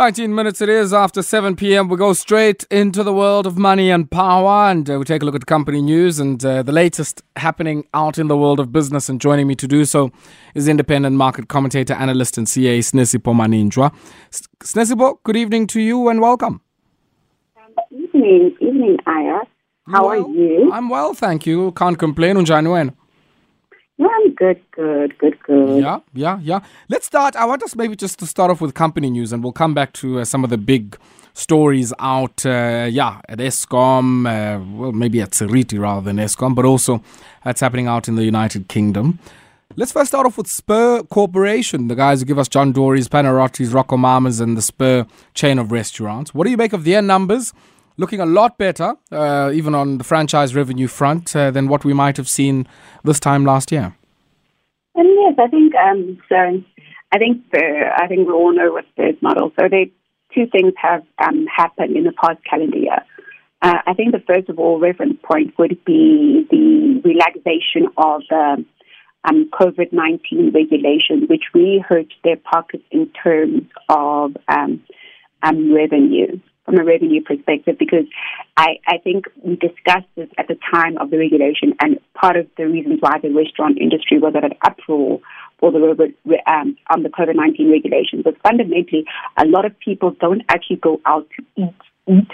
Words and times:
19 0.00 0.34
minutes 0.34 0.62
it 0.62 0.70
is 0.70 0.94
after 0.94 1.20
7 1.20 1.56
p.m. 1.56 1.86
We 1.86 1.98
go 1.98 2.14
straight 2.14 2.64
into 2.70 3.02
the 3.02 3.12
world 3.12 3.46
of 3.46 3.58
money 3.58 3.90
and 3.90 4.10
power 4.10 4.70
and 4.70 4.88
uh, 4.88 4.98
we 4.98 5.04
take 5.04 5.20
a 5.20 5.26
look 5.26 5.34
at 5.34 5.44
company 5.44 5.82
news 5.82 6.18
and 6.18 6.42
uh, 6.42 6.62
the 6.62 6.72
latest 6.72 7.22
happening 7.36 7.84
out 7.92 8.16
in 8.16 8.28
the 8.28 8.34
world 8.34 8.60
of 8.60 8.72
business. 8.72 9.10
And 9.10 9.20
joining 9.20 9.46
me 9.46 9.54
to 9.56 9.68
do 9.68 9.84
so 9.84 10.10
is 10.54 10.68
independent 10.68 11.16
market 11.16 11.48
commentator, 11.48 11.92
analyst, 11.92 12.38
and 12.38 12.48
CA 12.48 12.78
Sinesipho 12.78 13.34
Maninjwa. 13.34 13.94
Sinesipho, 14.60 15.18
good 15.22 15.36
evening 15.36 15.66
to 15.66 15.82
you 15.82 16.08
and 16.08 16.22
welcome. 16.22 16.62
Evening, 17.90 18.56
evening, 18.58 18.96
Aya. 19.06 19.40
How 19.86 20.08
well, 20.08 20.24
are 20.24 20.30
you? 20.30 20.72
I'm 20.72 20.88
well, 20.88 21.12
thank 21.12 21.44
you. 21.44 21.72
Can't 21.72 21.98
complain. 21.98 22.36
Unjani 22.36 22.68
wena? 22.68 22.94
I'm 24.00 24.34
good, 24.34 24.60
good, 24.72 25.18
good, 25.18 25.42
good. 25.42 25.82
Yeah, 25.82 26.00
yeah, 26.14 26.38
yeah. 26.42 26.60
Let's 26.88 27.06
start. 27.06 27.36
I 27.36 27.44
want 27.44 27.62
us 27.62 27.76
maybe 27.76 27.96
just 27.96 28.18
to 28.20 28.26
start 28.26 28.50
off 28.50 28.60
with 28.60 28.74
company 28.74 29.10
news, 29.10 29.32
and 29.32 29.42
we'll 29.42 29.52
come 29.52 29.74
back 29.74 29.92
to 29.94 30.20
uh, 30.20 30.24
some 30.24 30.42
of 30.42 30.50
the 30.50 30.58
big 30.58 30.96
stories 31.34 31.92
out, 31.98 32.44
uh, 32.46 32.88
yeah, 32.90 33.20
at 33.28 33.38
Eskom, 33.38 34.26
uh, 34.26 34.62
well, 34.76 34.92
maybe 34.92 35.20
at 35.20 35.34
Seriti 35.34 35.78
rather 35.78 36.00
than 36.00 36.16
Eskom, 36.16 36.54
but 36.54 36.64
also 36.64 37.02
that's 37.44 37.60
happening 37.60 37.86
out 37.86 38.08
in 38.08 38.16
the 38.16 38.24
United 38.24 38.68
Kingdom. 38.68 39.18
Let's 39.76 39.92
first 39.92 40.08
start 40.08 40.26
off 40.26 40.36
with 40.36 40.48
Spur 40.48 41.04
Corporation, 41.04 41.88
the 41.88 41.94
guys 41.94 42.20
who 42.20 42.26
give 42.26 42.38
us 42.38 42.48
John 42.48 42.72
Dory's, 42.72 43.08
Panarottis, 43.08 43.68
RocoMamas, 43.68 44.40
and 44.40 44.56
the 44.56 44.62
Spur 44.62 45.06
chain 45.34 45.58
of 45.58 45.70
restaurants. 45.70 46.34
What 46.34 46.44
do 46.44 46.50
you 46.50 46.56
make 46.56 46.72
of 46.72 46.84
their 46.84 47.00
numbers? 47.00 47.52
Looking 48.00 48.20
a 48.20 48.26
lot 48.40 48.56
better, 48.56 48.94
uh, 49.12 49.50
even 49.52 49.74
on 49.74 49.98
the 49.98 50.04
franchise 50.04 50.54
revenue 50.54 50.88
front, 50.88 51.36
uh, 51.36 51.50
than 51.50 51.68
what 51.68 51.84
we 51.84 51.92
might 51.92 52.16
have 52.16 52.30
seen 52.30 52.66
this 53.04 53.20
time 53.20 53.44
last 53.44 53.70
year. 53.70 53.94
And 54.94 55.08
yes, 55.20 55.34
I 55.38 55.48
think 55.48 55.74
um, 55.74 56.18
so. 56.30 56.64
I 57.12 57.18
think 57.18 57.50
the, 57.52 57.90
I 58.02 58.06
think 58.06 58.26
we 58.26 58.32
all 58.32 58.54
know 58.54 58.72
what 58.72 58.86
Spur's 58.92 59.20
model. 59.20 59.52
So 59.60 59.68
they 59.68 59.92
two 60.34 60.46
things 60.50 60.72
have 60.80 61.02
um, 61.18 61.46
happened 61.54 61.94
in 61.94 62.04
the 62.04 62.12
past 62.12 62.38
calendar 62.48 62.78
year. 62.78 63.04
Uh, 63.60 63.80
I 63.86 63.92
think 63.92 64.12
the 64.12 64.24
first 64.26 64.48
of 64.48 64.58
all 64.58 64.80
reference 64.80 65.18
point 65.22 65.58
would 65.58 65.84
be 65.84 66.46
the 66.50 67.02
relaxation 67.04 67.88
of 67.98 68.22
the 68.30 68.64
um, 69.28 69.50
COVID 69.60 69.92
nineteen 69.92 70.52
regulations, 70.54 71.28
which 71.28 71.52
really 71.52 71.84
hurt 71.86 72.10
their 72.24 72.38
pockets 72.38 72.84
in 72.90 73.10
terms 73.22 73.64
of 73.90 74.36
um, 74.48 74.82
um, 75.42 75.74
revenue 75.74 76.40
from 76.70 76.80
a 76.80 76.84
revenue 76.84 77.22
perspective 77.22 77.76
because 77.78 78.06
I, 78.56 78.78
I 78.86 78.98
think 78.98 79.26
we 79.42 79.56
discussed 79.56 80.06
this 80.16 80.28
at 80.38 80.48
the 80.48 80.56
time 80.72 80.98
of 80.98 81.10
the 81.10 81.18
regulation 81.18 81.74
and 81.80 81.98
part 82.14 82.36
of 82.36 82.46
the 82.56 82.66
reasons 82.66 82.98
why 83.00 83.18
the 83.20 83.30
restaurant 83.30 83.78
industry 83.78 84.18
was 84.18 84.34
at 84.36 84.44
an 84.44 84.54
uproar 84.62 85.20
for 85.58 85.72
the 85.72 85.78
um, 86.46 86.76
on 86.88 87.02
the 87.02 87.08
COVID 87.08 87.34
nineteen 87.34 87.70
regulations 87.70 88.24
was 88.24 88.34
fundamentally 88.42 89.04
a 89.36 89.44
lot 89.44 89.64
of 89.64 89.78
people 89.78 90.16
don't 90.20 90.42
actually 90.48 90.76
go 90.76 91.00
out 91.04 91.26
to 91.36 91.44
eat 91.56 91.74
eat 92.08 92.28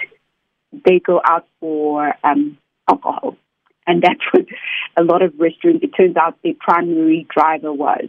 they 0.85 0.99
go 0.99 1.19
out 1.25 1.47
for 1.59 2.13
um, 2.23 2.57
alcohol 2.87 3.35
and 3.87 4.01
that's 4.01 4.21
what 4.31 4.45
a 4.97 5.03
lot 5.03 5.21
of 5.21 5.33
restaurants 5.39 5.83
it 5.83 5.91
turns 5.97 6.17
out 6.17 6.37
the 6.43 6.53
primary 6.59 7.25
driver 7.33 7.73
was. 7.73 8.05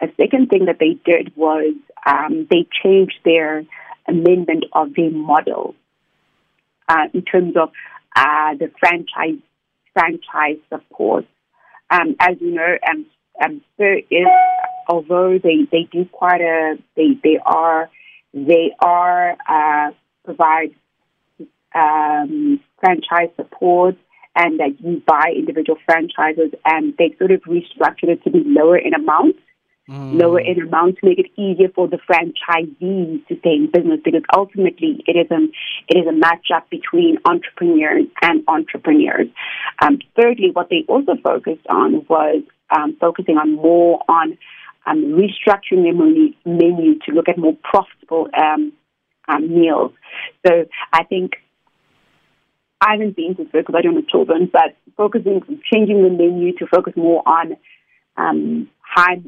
A 0.00 0.06
second 0.20 0.50
thing 0.50 0.66
that 0.66 0.78
they 0.78 0.98
did 1.04 1.34
was 1.34 1.74
um, 2.06 2.46
they 2.50 2.66
changed 2.82 3.18
their 3.24 3.64
amendment 4.08 4.64
of 4.72 4.94
the 4.94 5.10
model 5.10 5.74
uh, 6.88 7.04
in 7.12 7.22
terms 7.22 7.54
of 7.56 7.70
uh, 8.16 8.54
the 8.58 8.70
franchise 8.78 9.40
franchise 9.92 10.58
support. 10.68 11.24
Um, 11.90 12.16
as 12.18 12.36
you 12.40 12.50
know, 12.52 12.76
um, 12.90 13.06
um, 13.42 13.62
although 14.88 15.38
they, 15.38 15.66
they 15.70 15.88
do 15.90 16.04
quite 16.10 16.40
a 16.40 16.76
they 16.96 17.18
they 17.22 17.38
are 17.44 17.90
they 18.32 18.72
are 18.80 19.36
uh, 19.48 19.92
provide 20.24 20.74
um, 21.74 22.60
franchise 22.80 23.30
support 23.36 23.96
and 24.36 24.58
that 24.58 24.80
you 24.80 25.02
buy 25.06 25.32
individual 25.36 25.78
franchises 25.86 26.52
and 26.64 26.94
they 26.98 27.14
sort 27.18 27.30
of 27.30 27.40
restructured 27.42 28.08
it 28.08 28.24
to 28.24 28.30
be 28.30 28.42
lower 28.44 28.76
in 28.76 28.94
amount 28.94 29.36
mm. 29.88 30.20
lower 30.20 30.40
in 30.40 30.60
amount 30.60 30.98
to 30.98 31.06
make 31.06 31.18
it 31.18 31.30
easier 31.36 31.68
for 31.74 31.88
the 31.88 31.98
franchisees 32.08 33.26
to 33.26 33.38
stay 33.38 33.54
in 33.54 33.70
business 33.72 34.00
because 34.04 34.22
ultimately 34.34 35.02
it 35.06 35.16
is 35.16 35.30
a 35.30 35.44
it 35.88 35.98
is 35.98 36.06
a 36.06 36.12
matchup 36.12 36.68
between 36.70 37.18
entrepreneurs 37.24 38.06
and 38.22 38.44
entrepreneurs. 38.48 39.28
Um, 39.80 39.98
thirdly, 40.16 40.50
what 40.52 40.68
they 40.70 40.84
also 40.88 41.12
focused 41.22 41.66
on 41.68 42.06
was 42.08 42.42
um, 42.70 42.96
focusing 43.00 43.36
on 43.36 43.54
more 43.54 44.00
on 44.08 44.38
um, 44.86 45.16
restructuring 45.16 45.82
their 45.82 45.94
menu, 45.94 46.32
menu 46.44 46.98
to 47.06 47.12
look 47.12 47.28
at 47.28 47.38
more 47.38 47.56
profitable 47.62 48.28
um, 48.36 48.72
um, 49.28 49.48
meals. 49.48 49.92
So 50.46 50.66
I 50.92 51.04
think 51.04 51.32
I 52.80 52.92
haven't 52.92 53.16
been 53.16 53.34
to 53.36 53.44
because 53.44 53.74
I 53.76 53.80
don't 53.80 53.96
have 53.96 54.08
children, 54.08 54.50
but 54.52 54.76
focusing, 54.96 55.40
changing 55.72 56.02
the 56.02 56.10
menu 56.10 56.56
to 56.58 56.66
focus 56.66 56.94
more 56.96 57.22
on 57.26 57.56
um, 58.16 58.68
high 58.80 59.22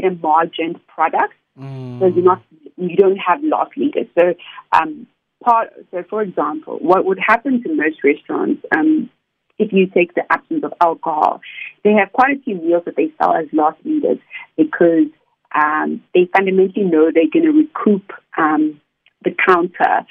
better 0.00 0.14
margined 0.14 0.80
products. 0.86 1.34
Mm. 1.58 2.00
So 2.00 2.06
you're 2.06 2.24
not, 2.24 2.42
you 2.76 2.96
don't 2.96 3.16
have 3.16 3.42
loss 3.42 3.68
leaders. 3.76 4.06
So, 4.18 4.34
um, 4.72 5.06
part, 5.42 5.72
so 5.90 6.04
for 6.08 6.22
example, 6.22 6.78
what 6.80 7.04
would 7.04 7.18
happen 7.18 7.62
to 7.62 7.74
most 7.74 8.04
restaurants, 8.04 8.62
um, 8.76 9.10
if 9.58 9.72
you 9.72 9.86
take 9.86 10.14
the 10.14 10.22
absence 10.30 10.64
of 10.64 10.74
alcohol, 10.80 11.40
they 11.82 11.92
have 11.92 12.12
quite 12.12 12.36
a 12.36 12.42
few 12.42 12.56
meals 12.56 12.82
that 12.84 12.96
they 12.96 13.12
sell 13.18 13.34
as 13.34 13.46
loss 13.52 13.74
leaders 13.84 14.18
because 14.56 15.08
um, 15.54 16.02
they 16.14 16.28
fundamentally 16.36 16.84
know 16.84 17.10
they're 17.12 17.30
going 17.32 17.44
to 17.44 17.52
recoup 17.52 18.12
um, 18.36 18.80
the 19.24 19.34
counter 19.46 20.06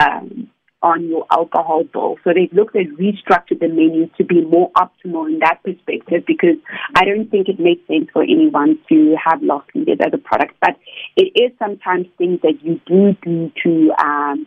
um, 0.00 0.48
on 0.82 1.08
your 1.08 1.26
alcohol 1.30 1.84
bill. 1.92 2.16
So 2.22 2.30
they've 2.34 2.52
looked 2.52 2.76
at 2.76 2.86
restructured 2.98 3.60
the 3.60 3.68
menu 3.68 4.08
to 4.16 4.24
be 4.24 4.44
more 4.44 4.70
optimal 4.72 5.26
in 5.26 5.40
that 5.40 5.60
perspective 5.64 6.24
because 6.26 6.56
I 6.94 7.04
don't 7.04 7.28
think 7.30 7.48
it 7.48 7.58
makes 7.58 7.86
sense 7.88 8.08
for 8.12 8.22
anyone 8.22 8.78
to 8.88 9.16
have 9.24 9.42
loss 9.42 9.64
leaders 9.74 9.98
as 10.00 10.12
a 10.12 10.18
product. 10.18 10.54
But 10.60 10.76
it 11.16 11.32
is 11.34 11.52
sometimes 11.58 12.06
things 12.16 12.40
that 12.42 12.62
you 12.62 12.80
do 12.86 13.16
do 13.22 13.50
to 13.64 13.92
um, 14.02 14.46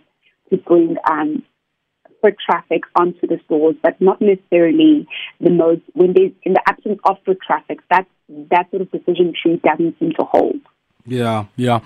to 0.50 0.58
bring 0.58 0.96
um, 1.10 1.44
foot 2.22 2.36
traffic 2.46 2.84
onto 2.96 3.28
the 3.28 3.40
stores, 3.46 3.76
but 3.82 4.00
not 4.00 4.22
necessarily 4.22 5.08
the 5.40 5.50
most 5.50 5.82
when 5.94 6.14
there's 6.14 6.32
in 6.44 6.54
the 6.54 6.62
absence 6.68 7.00
of 7.06 7.18
foot 7.26 7.40
traffic, 7.46 7.80
that 7.90 8.06
that 8.52 8.70
sort 8.70 8.84
of 8.84 8.92
decision 8.92 9.34
tree 9.40 9.60
doesn't 9.64 10.00
seem 10.00 10.12
to 10.12 10.24
hold. 10.24 10.62
Yeah, 11.06 11.46
yeah. 11.56 11.80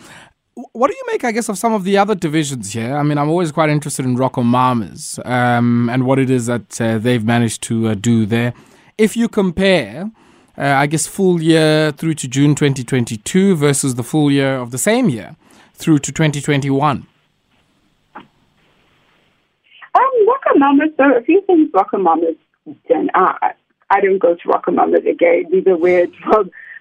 What 0.55 0.89
do 0.89 0.95
you 0.95 1.03
make, 1.07 1.25
I 1.25 1.33
guess, 1.33 1.49
of 1.49 1.57
some 1.57 1.73
of 1.73 1.83
the 1.83 1.97
other 1.97 2.15
divisions 2.15 2.71
here? 2.71 2.95
I 2.95 3.03
mean, 3.03 3.17
I'm 3.17 3.27
always 3.27 3.51
quite 3.51 3.69
interested 3.69 4.05
in 4.05 4.15
RocoMamas 4.15 5.25
um, 5.25 5.89
and 5.89 6.05
what 6.05 6.17
it 6.17 6.29
is 6.29 6.45
that 6.45 6.79
uh, 6.79 6.97
they've 6.97 7.25
managed 7.25 7.61
to 7.63 7.89
uh, 7.89 7.93
do 7.93 8.25
there. 8.25 8.53
If 8.97 9.17
you 9.17 9.27
compare, 9.27 10.09
uh, 10.57 10.61
I 10.61 10.87
guess, 10.87 11.07
full 11.07 11.41
year 11.41 11.91
through 11.91 12.13
to 12.15 12.29
June 12.29 12.55
2022 12.55 13.57
versus 13.57 13.95
the 13.95 14.03
full 14.03 14.31
year 14.31 14.55
of 14.55 14.71
the 14.71 14.77
same 14.77 15.09
year 15.09 15.35
through 15.73 15.99
to 15.99 16.13
2021. 16.13 17.05
Um, 18.15 18.25
RocoMamas, 19.93 20.95
so 20.95 21.17
a 21.17 21.21
few 21.21 21.41
things 21.41 21.69
RocoMamas 21.71 22.37
done. 22.87 23.09
Uh, 23.13 23.33
I 23.89 23.99
don't 23.99 24.19
go 24.19 24.35
to 24.35 24.47
RocoMamas 24.47 25.05
again. 25.05 25.47
These 25.51 25.67
are 25.67 25.75
weird. 25.75 26.13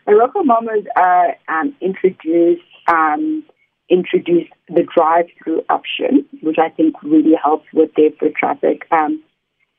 RocoMamas 0.07 0.87
uh, 0.95 1.33
um, 1.49 1.75
introduced 1.81 2.63
um, 2.87 3.43
introduced 3.89 4.53
the 4.69 4.87
drive-through 4.95 5.63
option, 5.69 6.25
which 6.43 6.57
I 6.59 6.71
think 6.71 7.03
really 7.03 7.35
helps 7.43 7.67
with 7.73 7.91
their 7.97 8.11
foot 8.19 8.35
traffic. 8.35 8.87
Um, 8.91 9.23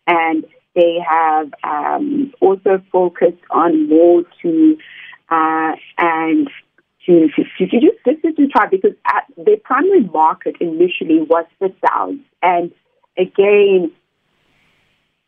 and 0.08 0.46
they 0.76 1.00
have 1.08 1.52
um, 1.64 2.34
also 2.42 2.84
focused 2.92 3.42
on 3.50 3.90
more 3.90 4.24
to 4.42 4.78
uh, 5.30 5.72
and 5.98 6.50
to 7.06 7.28
to, 7.30 7.44
to, 7.58 7.68
to 7.68 7.80
just 7.80 8.38
to 8.38 8.48
try 8.48 8.68
because 8.68 8.94
at 9.08 9.24
their 9.38 9.58
primary 9.58 10.02
market 10.02 10.56
initially 10.60 11.22
was 11.22 11.46
the 11.60 11.74
south, 11.88 12.16
and 12.44 12.72
again 13.18 13.92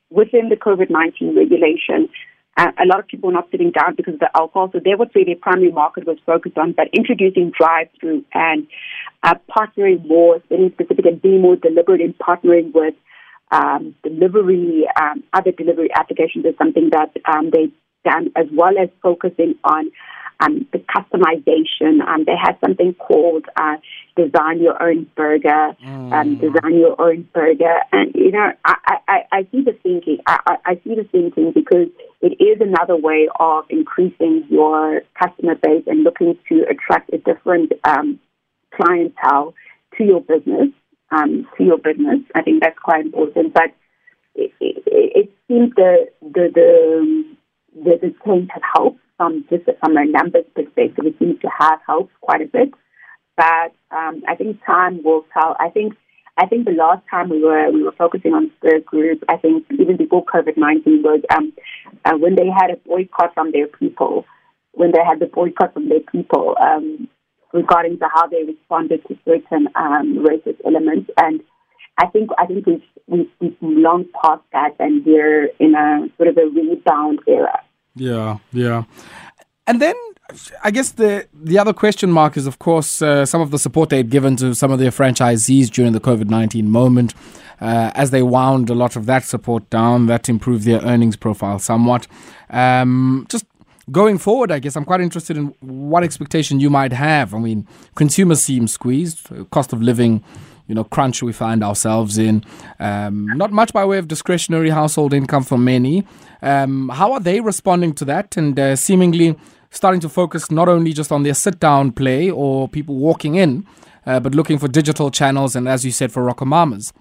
within 0.09 0.49
the 0.49 0.55
COVID 0.55 0.89
nineteen 0.89 1.35
regulation, 1.35 2.09
uh, 2.57 2.71
a 2.83 2.85
lot 2.85 2.99
of 2.99 3.07
people 3.07 3.27
were 3.27 3.33
not 3.33 3.49
sitting 3.51 3.71
down 3.71 3.95
because 3.95 4.15
of 4.15 4.19
the 4.19 4.29
alcohol. 4.35 4.69
So 4.73 4.79
they 4.83 4.95
would 4.95 5.11
say 5.13 5.23
their 5.23 5.35
primary 5.35 5.71
market 5.71 6.05
was 6.07 6.17
focused 6.25 6.57
on, 6.57 6.73
but 6.73 6.87
introducing 6.91 7.51
drive-through 7.57 8.25
and 8.33 8.67
uh, 9.23 9.35
partnering 9.49 10.05
more, 10.07 10.39
being 10.49 10.71
specific 10.73 11.05
and 11.05 11.21
being 11.21 11.41
more 11.41 11.55
deliberate 11.55 12.01
in 12.01 12.13
partnering 12.13 12.73
with 12.73 12.95
um, 13.51 13.95
delivery, 14.03 14.87
um, 14.99 15.23
other 15.33 15.51
delivery 15.51 15.89
applications 15.95 16.45
is 16.45 16.55
something 16.57 16.89
that 16.91 17.15
um, 17.25 17.51
they've 17.51 17.71
done, 18.03 18.31
as 18.35 18.47
well 18.51 18.77
as 18.77 18.89
focusing 19.01 19.55
on 19.63 19.91
um, 20.39 20.67
the 20.71 20.79
customization. 20.79 22.05
Um, 22.07 22.23
they 22.25 22.35
have 22.41 22.57
something 22.61 22.93
called 22.93 23.45
uh, 23.55 23.77
Design 24.15 24.61
Your 24.61 24.81
Own 24.81 25.09
Burger, 25.15 25.75
um, 25.83 26.11
mm. 26.11 26.39
Design 26.39 26.77
Your 26.77 26.99
Own 27.01 27.27
Burger. 27.33 27.79
And, 27.91 28.13
you 28.15 28.31
know, 28.31 28.51
I, 28.65 28.97
I, 29.07 29.19
I 29.31 29.47
see 29.51 29.61
the 29.61 29.77
thinking. 29.83 30.19
I, 30.25 30.39
I, 30.45 30.55
I 30.65 30.75
see 30.83 30.95
the 30.95 31.07
thinking 31.11 31.51
because 31.53 31.87
it 32.21 32.41
is 32.41 32.61
another 32.61 32.95
way 32.95 33.29
of 33.39 33.65
increasing 33.69 34.45
your 34.49 35.01
customer 35.21 35.55
base 35.55 35.83
and 35.87 36.03
looking 36.03 36.37
to 36.49 36.65
attract 36.69 37.13
a 37.13 37.17
different 37.17 37.73
um, 37.83 38.19
clientele 38.73 39.53
to 39.97 40.03
your 40.03 40.21
business, 40.21 40.69
um, 41.11 41.47
to 41.57 41.63
your 41.63 41.77
business. 41.77 42.19
I 42.35 42.41
think 42.41 42.61
that's 42.61 42.77
quite 42.79 43.05
important. 43.05 43.53
But 43.53 43.71
it, 44.35 44.51
it, 44.59 44.83
it 44.85 45.31
seems 45.47 45.73
the 45.75 46.07
the 46.21 46.51
the 46.53 47.36
the, 47.83 47.97
the 48.01 48.15
change 48.25 48.49
has 48.53 48.63
helped 48.75 48.99
from 49.17 49.45
just 49.49 49.65
from 49.79 49.97
a 49.97 50.05
numbers 50.05 50.45
perspective. 50.55 51.05
It 51.05 51.15
seems 51.19 51.39
to 51.41 51.49
have 51.59 51.79
helped 51.85 52.13
quite 52.21 52.41
a 52.41 52.45
bit. 52.45 52.73
But 53.35 53.71
um, 53.91 54.23
I 54.27 54.35
think 54.35 54.63
time 54.65 55.03
will 55.03 55.25
tell. 55.33 55.55
I 55.59 55.69
think 55.69 55.93
I 56.37 56.45
think 56.45 56.65
the 56.65 56.71
last 56.71 57.03
time 57.09 57.29
we 57.29 57.43
were 57.43 57.71
we 57.71 57.83
were 57.83 57.93
focusing 57.97 58.33
on 58.33 58.51
Spur 58.57 58.79
Group, 58.79 59.23
I 59.29 59.37
think 59.37 59.65
even 59.71 59.97
before 59.97 60.25
COVID 60.25 60.57
nineteen 60.57 61.01
was 61.03 61.21
um, 61.35 61.53
uh, 62.05 62.17
when 62.17 62.35
they 62.35 62.47
had 62.47 62.71
a 62.71 62.77
boycott 62.77 63.33
from 63.33 63.51
their 63.51 63.67
people, 63.67 64.25
when 64.71 64.91
they 64.91 65.03
had 65.03 65.19
the 65.19 65.25
boycott 65.27 65.73
from 65.73 65.89
their 65.89 66.01
people 66.11 66.55
um, 66.59 67.07
regarding 67.53 67.97
to 67.99 68.07
how 68.13 68.27
they 68.27 68.43
responded 68.43 69.01
to 69.07 69.17
certain 69.25 69.67
um, 69.75 70.25
racist 70.25 70.57
elements, 70.65 71.09
and 71.17 71.41
I 71.99 72.07
think 72.07 72.29
I 72.37 72.45
think 72.45 72.65
we've, 72.65 72.83
we've 73.07 73.29
we've 73.39 73.57
long 73.61 74.05
past 74.21 74.43
that, 74.53 74.75
and 74.79 75.05
we're 75.05 75.49
in 75.59 75.75
a 75.75 76.07
sort 76.17 76.29
of 76.29 76.37
a 76.37 76.45
rebound 76.45 77.19
era. 77.27 77.61
Yeah, 77.97 78.37
yeah, 78.53 78.83
and 79.65 79.81
then 79.81 79.95
I 80.63 80.71
guess 80.71 80.91
the 80.91 81.27
the 81.33 81.57
other 81.59 81.73
question 81.73 82.11
mark 82.11 82.37
is, 82.37 82.47
of 82.47 82.59
course, 82.59 83.01
uh, 83.01 83.25
some 83.25 83.41
of 83.41 83.51
the 83.51 83.59
support 83.59 83.89
they 83.89 83.97
had 83.97 84.09
given 84.09 84.35
to 84.37 84.53
some 84.53 84.71
of 84.71 84.79
their 84.79 84.91
franchisees 84.91 85.69
during 85.69 85.93
the 85.93 85.99
COVID 85.99 86.29
nineteen 86.29 86.69
moment. 86.69 87.13
Uh, 87.59 87.91
as 87.95 88.11
they 88.11 88.21
wound 88.21 88.69
a 88.69 88.75
lot 88.75 88.95
of 88.95 89.07
that 89.07 89.23
support 89.23 89.67
down, 89.71 90.05
that 90.05 90.29
improved 90.29 90.63
their 90.63 90.79
earnings 90.81 91.15
profile 91.15 91.57
somewhat. 91.57 92.05
Um, 92.51 93.25
just 93.29 93.45
going 93.89 94.19
forward, 94.19 94.51
I 94.51 94.59
guess 94.59 94.75
I'm 94.75 94.85
quite 94.85 95.01
interested 95.01 95.37
in 95.37 95.55
what 95.61 96.03
expectation 96.03 96.59
you 96.59 96.69
might 96.69 96.93
have. 96.93 97.33
I 97.33 97.39
mean, 97.39 97.65
consumers 97.95 98.43
seem 98.43 98.67
squeezed, 98.67 99.27
cost 99.49 99.73
of 99.73 99.81
living 99.81 100.23
you 100.67 100.75
know, 100.75 100.83
crunch 100.83 101.23
we 101.23 101.33
find 101.33 101.63
ourselves 101.63 102.17
in. 102.17 102.43
Um, 102.79 103.27
not 103.27 103.51
much 103.51 103.73
by 103.73 103.85
way 103.85 103.97
of 103.97 104.07
discretionary 104.07 104.69
household 104.69 105.13
income 105.13 105.43
for 105.43 105.57
many. 105.57 106.05
Um, 106.41 106.89
how 106.89 107.13
are 107.13 107.19
they 107.19 107.39
responding 107.39 107.93
to 107.95 108.05
that? 108.05 108.37
And 108.37 108.59
uh, 108.59 108.75
seemingly 108.75 109.37
starting 109.69 109.99
to 110.01 110.09
focus 110.09 110.51
not 110.51 110.69
only 110.69 110.93
just 110.93 111.11
on 111.11 111.23
their 111.23 111.33
sit 111.33 111.59
down 111.59 111.91
play 111.91 112.29
or 112.29 112.67
people 112.67 112.95
walking 112.95 113.35
in, 113.35 113.65
uh, 114.05 114.19
but 114.19 114.33
looking 114.33 114.57
for 114.57 114.67
digital 114.67 115.11
channels 115.11 115.55
and, 115.55 115.67
as 115.67 115.83
you 115.85 115.91
said, 115.91 116.11
for 116.11 116.23
RocoMamas, 116.23 116.93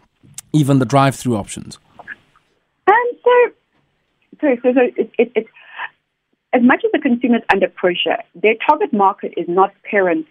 even 0.53 0.79
the 0.79 0.85
drive 0.85 1.15
through 1.15 1.37
options? 1.37 1.79
Um, 2.89 2.95
so, 3.25 3.31
so, 4.41 4.57
so, 4.63 4.73
so 4.75 4.81
it, 4.97 5.11
it, 5.19 5.33
it, 5.35 5.47
as 6.53 6.63
much 6.63 6.83
as 6.85 6.91
the 6.93 6.99
consumer 6.99 7.37
is 7.37 7.43
under 7.53 7.69
pressure, 7.69 8.19
their 8.35 8.55
target 8.69 8.93
market 8.93 9.35
is 9.37 9.47
not 9.49 9.73
parents 9.83 10.29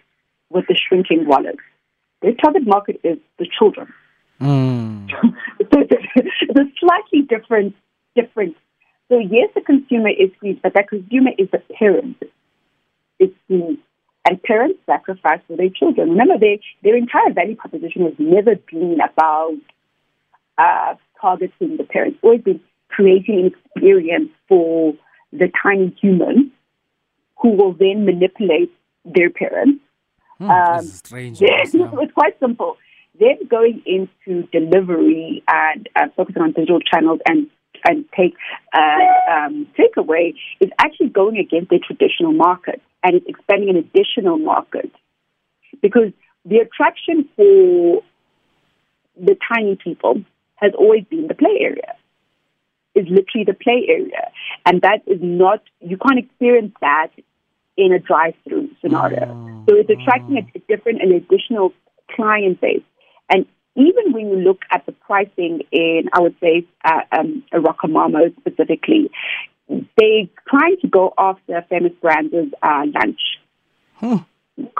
with 0.50 0.66
the 0.68 0.76
shrinking 0.76 1.26
wallets. 1.26 1.58
Their 2.22 2.34
target 2.34 2.66
market 2.66 3.00
is 3.04 3.18
the 3.38 3.46
children. 3.58 3.92
Mm. 4.40 5.10
so 5.72 5.80
it's 5.80 6.58
a 6.58 6.64
slightly 6.78 7.22
different 7.22 7.74
different 8.14 8.56
so 9.08 9.18
yes, 9.18 9.50
the 9.54 9.60
consumer 9.60 10.10
is 10.10 10.30
squeezed, 10.36 10.62
but 10.62 10.74
that 10.74 10.88
consumer 10.88 11.30
is 11.38 11.48
the 11.52 11.62
parent. 11.78 12.16
It's 13.18 13.34
the 13.48 13.78
and 14.28 14.42
parents 14.42 14.80
sacrifice 14.86 15.38
for 15.46 15.56
their 15.56 15.70
children. 15.70 16.10
Remember, 16.10 16.36
they, 16.36 16.60
their 16.82 16.96
entire 16.96 17.32
value 17.32 17.54
proposition 17.54 18.02
has 18.02 18.14
never 18.18 18.56
been 18.56 18.98
about 19.00 19.54
uh, 20.58 20.94
targeting 21.20 21.76
the 21.76 21.84
parents. 21.84 22.16
It's 22.16 22.24
always 22.24 22.42
been 22.42 22.60
creating 22.88 23.38
an 23.38 23.46
experience 23.46 24.30
for 24.48 24.94
the 25.32 25.48
tiny 25.62 25.96
human 26.00 26.50
who 27.40 27.50
will 27.50 27.72
then 27.72 28.04
manipulate 28.04 28.72
their 29.04 29.30
parents. 29.30 29.80
Hmm, 30.38 30.50
um, 30.50 30.82
strange. 30.82 31.40
Yeah, 31.40 31.62
it's 31.62 32.12
quite 32.14 32.38
simple. 32.40 32.76
Then 33.18 33.38
going 33.48 33.82
into 33.86 34.46
delivery 34.48 35.42
and 35.48 35.88
uh, 35.96 36.08
focusing 36.16 36.42
on 36.42 36.52
digital 36.52 36.80
channels 36.80 37.20
and 37.26 37.48
and 37.84 38.04
take 38.16 38.34
uh, 38.72 39.32
um, 39.32 39.66
takeaway 39.78 40.34
is 40.60 40.70
actually 40.78 41.08
going 41.10 41.38
against 41.38 41.70
the 41.70 41.78
traditional 41.78 42.32
market 42.32 42.82
and 43.04 43.14
it's 43.14 43.26
expanding 43.28 43.68
an 43.68 43.76
additional 43.76 44.38
market 44.38 44.90
because 45.82 46.10
the 46.44 46.56
attraction 46.56 47.28
for 47.36 48.02
the 49.16 49.36
tiny 49.52 49.76
people 49.76 50.22
has 50.56 50.72
always 50.76 51.04
been 51.04 51.26
the 51.28 51.34
play 51.34 51.58
area. 51.60 51.94
Is 52.94 53.06
literally 53.10 53.44
the 53.44 53.52
play 53.52 53.84
area, 53.88 54.30
and 54.64 54.80
that 54.80 55.02
is 55.06 55.18
not 55.20 55.60
you 55.80 55.98
can't 55.98 56.18
experience 56.18 56.72
that 56.80 57.08
in 57.76 57.92
a 57.92 57.98
drive-through 57.98 58.70
scenario. 58.80 59.26
Mm. 59.26 59.68
So 59.68 59.76
it's 59.76 59.90
attracting 59.90 60.38
a, 60.38 60.58
a 60.58 60.60
different 60.68 61.02
and 61.02 61.12
additional 61.12 61.72
client 62.14 62.60
base, 62.60 62.82
and 63.28 63.46
even 63.76 64.12
when 64.12 64.28
you 64.30 64.36
look 64.36 64.62
at 64.70 64.86
the 64.86 64.92
pricing 64.92 65.60
in, 65.70 66.04
I 66.12 66.20
would 66.20 66.36
say, 66.40 66.66
uh, 66.84 67.00
um, 67.12 67.44
a 67.52 67.58
RocoMamas 67.58 68.34
specifically, 68.40 69.10
they're 69.68 70.28
trying 70.48 70.76
to 70.80 70.88
go 70.88 71.12
after 71.18 71.64
famous 71.68 71.92
brands 72.00 72.34
uh, 72.62 72.84
lunch, 72.94 73.20
huh. 73.96 74.20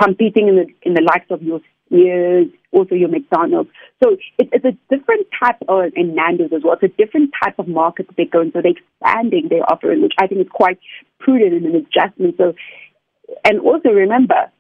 competing 0.01 0.49
in 0.49 0.57
the 0.57 0.67
in 0.83 0.95
the 0.95 1.03
likes 1.03 1.31
of 1.31 1.43
your 1.43 1.61
Steers, 1.87 2.49
also 2.73 2.95
your 2.95 3.09
McDonald's. 3.09 3.71
So 4.03 4.17
it, 4.39 4.49
it's 4.53 4.65
a 4.65 4.77
different 4.95 5.27
type 5.43 5.57
of, 5.69 5.93
and 5.95 6.15
Nando's 6.15 6.53
as 6.55 6.63
well. 6.65 6.77
It's 6.81 6.93
a 6.93 6.97
different 6.97 7.31
type 7.43 7.59
of 7.59 7.69
market 7.69 8.09
that 8.09 8.17
they 8.17 8.25
go 8.25 8.41
in. 8.41 8.53
So 8.53 8.61
they're 8.61 8.73
expanding 8.73 9.49
their 9.49 9.63
offering, 9.71 10.03
which 10.03 10.15
I 10.19 10.27
think 10.27 10.41
is 10.41 10.49
quite 10.51 10.79
prudent 11.19 11.55
and 11.55 11.67
an 11.67 11.77
adjustment. 11.77 12.37
So, 12.39 12.55
and 13.45 13.61
also 13.61 13.91
remember, 13.91 14.51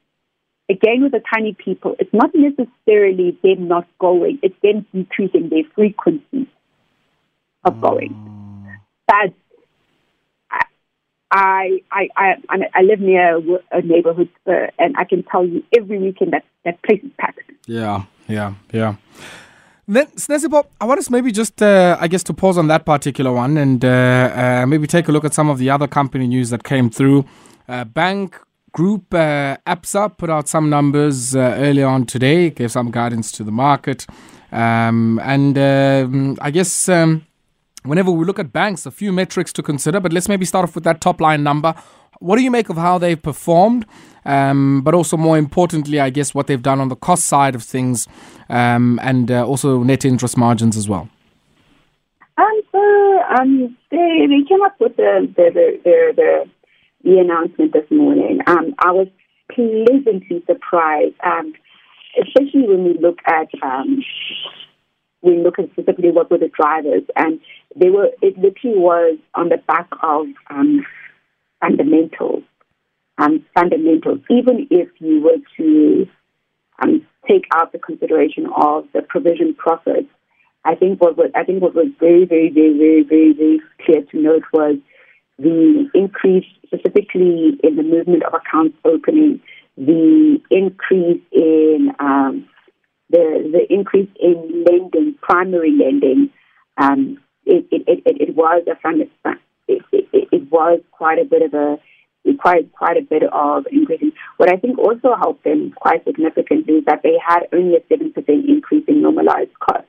again 0.69 1.03
with 1.03 1.13
the 1.13 1.23
tiny 1.33 1.55
people, 1.55 1.95
it's 1.99 2.13
not 2.13 2.31
necessarily 2.35 3.39
them 3.43 3.69
not 3.69 3.87
going, 3.99 4.39
it's 4.43 4.57
them 4.63 4.87
decreasing 4.93 5.49
their 5.49 5.65
frequency 5.75 6.49
of 7.65 7.75
mm. 7.75 7.81
going. 7.81 8.79
But 9.07 9.35
I, 11.31 11.83
I, 11.91 12.09
I, 12.17 12.35
I 12.75 12.83
live 12.83 13.01
near 13.01 13.39
a 13.73 13.83
neighborhood, 13.83 14.29
uh, 14.47 14.69
and 14.79 14.95
I 14.97 15.05
can 15.05 15.23
tell 15.25 15.45
you 15.45 15.63
every 15.77 15.99
weekend 15.99 16.33
that 16.33 16.45
that 16.65 16.83
place 16.83 17.01
is 17.03 17.11
packed. 17.19 17.51
Yeah, 17.67 18.05
yeah, 18.29 18.55
yeah. 18.73 18.97
Then, 19.89 20.07
Sinesipho, 20.07 20.67
I 20.81 20.85
want 20.85 20.99
us 20.99 21.11
maybe 21.11 21.31
just, 21.31 21.63
uh, 21.63 21.97
I 22.01 22.09
guess, 22.09 22.25
to 22.25 22.35
pause 22.35 22.59
on 22.59 22.67
that 22.69 22.85
particular 22.85 23.33
one 23.33 23.57
and 23.57 23.85
uh, 23.85 23.89
uh, 23.89 24.67
maybe 24.67 24.89
take 24.89 25.07
a 25.09 25.13
look 25.13 25.25
at 25.25 25.33
some 25.33 25.49
of 25.49 25.59
the 25.59 25.71
other 25.71 25.87
company 25.87 26.27
news 26.27 26.51
that 26.51 26.65
came 26.65 26.91
through. 26.91 27.25
Uh, 27.69 27.85
bank 27.85 28.41
Group 28.77 29.15
uh, 29.15 29.57
ABSA 29.67 30.19
put 30.19 30.29
out 30.29 30.49
some 30.49 30.69
numbers 30.69 31.35
uh, 31.35 31.55
earlier 31.57 31.87
on 31.87 32.05
today, 32.05 32.51
gave 32.51 32.71
some 32.71 32.91
guidance 32.91 33.33
to 33.33 33.43
the 33.43 33.51
market. 33.51 34.07
Um, 34.53 35.19
and 35.25 35.57
um, 35.57 36.37
I 36.43 36.51
guess 36.51 36.87
um, 36.91 37.27
whenever 37.85 38.11
we 38.11 38.27
look 38.27 38.39
at 38.39 38.53
banks, 38.53 38.85
a 38.85 38.91
few 38.91 39.13
metrics 39.13 39.51
to 39.55 39.63
consider, 39.63 39.99
but 39.99 40.13
let's 40.13 40.29
maybe 40.29 40.45
start 40.45 40.65
off 40.65 40.75
with 40.75 40.85
that 40.85 41.01
top 41.01 41.23
line 41.23 41.43
number. 41.43 41.75
What 42.19 42.37
do 42.37 42.43
you 42.43 42.51
make 42.51 42.69
of 42.69 42.77
how 42.77 42.99
they've 42.99 43.23
performed? 43.23 43.87
Um, 44.27 44.83
but 44.83 44.93
also, 44.93 45.17
more 45.17 45.39
importantly, 45.39 45.99
I 45.99 46.11
guess 46.11 46.35
what 46.35 46.47
they've 46.47 46.61
done 46.61 46.79
on 46.79 46.91
the 46.91 46.97
cost 46.97 47.25
side 47.25 47.55
of 47.55 47.63
things 47.63 48.07
um, 48.51 49.01
and 49.03 49.31
uh, 49.31 49.47
also 49.47 49.85
net 49.85 50.05
interest 50.05 50.37
margins 50.37 50.77
as 50.77 50.87
well. 50.87 51.09
Um, 52.37 52.61
so 52.73 53.23
um, 53.39 53.77
they, 53.91 54.27
they 54.29 54.47
came 54.47 54.63
up 54.63 54.79
with 54.79 54.97
the, 54.97 55.33
the, 55.35 55.51
the, 55.83 56.51
the, 57.07 57.19
announcement 57.19 57.73
this 57.73 57.91
morning. 57.91 58.41
Um, 58.47 58.75
I 58.79 58.93
was 58.93 59.09
pleasantly 59.51 60.43
surprised, 60.47 61.15
um, 61.25 61.53
especially 62.21 62.67
when 62.67 62.85
we 62.85 62.99
look 62.99 63.19
at 63.27 63.49
um, 63.63 64.03
we 65.23 65.39
look 65.39 65.59
at 65.59 65.71
specifically 65.73 66.11
what 66.11 66.31
were 66.31 66.39
the 66.39 66.49
drivers, 66.49 67.03
and 67.17 67.41
they 67.75 67.91
were 67.91 68.11
it 68.23 68.37
literally 68.39 68.79
was 68.79 69.19
on 69.35 69.49
the 69.49 69.59
back 69.59 69.89
of 70.03 70.27
um, 70.51 70.85
fundamentals. 71.61 72.43
Um, 73.19 73.47
fundamentals. 73.55 74.21
Even 74.29 74.67
if 74.71 74.89
you 74.99 75.23
were 75.23 75.39
to 75.57 76.07
um, 76.83 77.07
take 77.27 77.45
out 77.55 77.73
the 77.73 77.79
consideration 77.79 78.47
of 78.55 78.85
the 78.93 79.01
provision 79.01 79.55
profits, 79.55 80.09
I 80.67 80.75
think 80.75 81.01
what 81.01 81.17
was 81.17 81.31
I 81.35 81.45
think 81.45 81.63
what 81.63 81.75
was 81.75 81.87
very 81.99 82.25
very 82.25 82.51
very 82.51 82.77
very 82.77 83.03
very 83.03 83.33
very 83.33 83.61
clear 83.85 84.03
to 84.03 84.21
note 84.21 84.43
was 84.53 84.77
the 85.39 85.91
increase 85.95 86.47
specifically 86.67 87.59
in 87.63 87.77
the 87.77 87.83
movement 87.83 88.23
of 88.25 88.35
accounts 88.35 88.77
opening, 88.85 89.41
the 89.77 90.41
increase 90.51 91.23
in 91.33 91.93
um, 91.99 92.49
the 93.11 93.51
the 93.53 93.73
increase 93.73 94.09
in 94.21 94.65
lending, 94.67 95.15
primary 95.21 95.73
lending, 95.73 96.31
um, 96.79 97.19
it, 97.45 97.67
it, 97.71 97.83
it, 97.87 98.21
it, 98.29 98.37
was 98.37 98.65
a 98.67 98.77
fund, 98.81 99.03
it, 99.69 99.83
it, 99.93 100.09
it 100.13 100.51
was 100.51 100.81
quite 100.91 101.19
a 101.19 101.25
bit 101.25 101.43
of 101.43 101.55
a 101.55 101.79
quite 102.41 102.73
quite 102.73 102.97
a 102.97 103.03
bit 103.03 103.23
of 103.33 103.67
increasing. 103.71 104.13
What 104.39 104.53
I 104.53 104.57
think 104.57 104.79
also 104.79 105.15
helped 105.17 105.45
them 105.45 105.73
quite 105.77 106.05
significantly 106.05 106.75
is 106.75 106.85
that 106.87 107.03
they 107.03 107.19
had 107.25 107.47
only 107.53 107.77
a 107.77 107.81
seven 107.89 108.13
percent 108.13 108.49
increase 108.49 108.85
in 108.89 109.03
normalized 109.03 109.59
costs. 109.61 109.89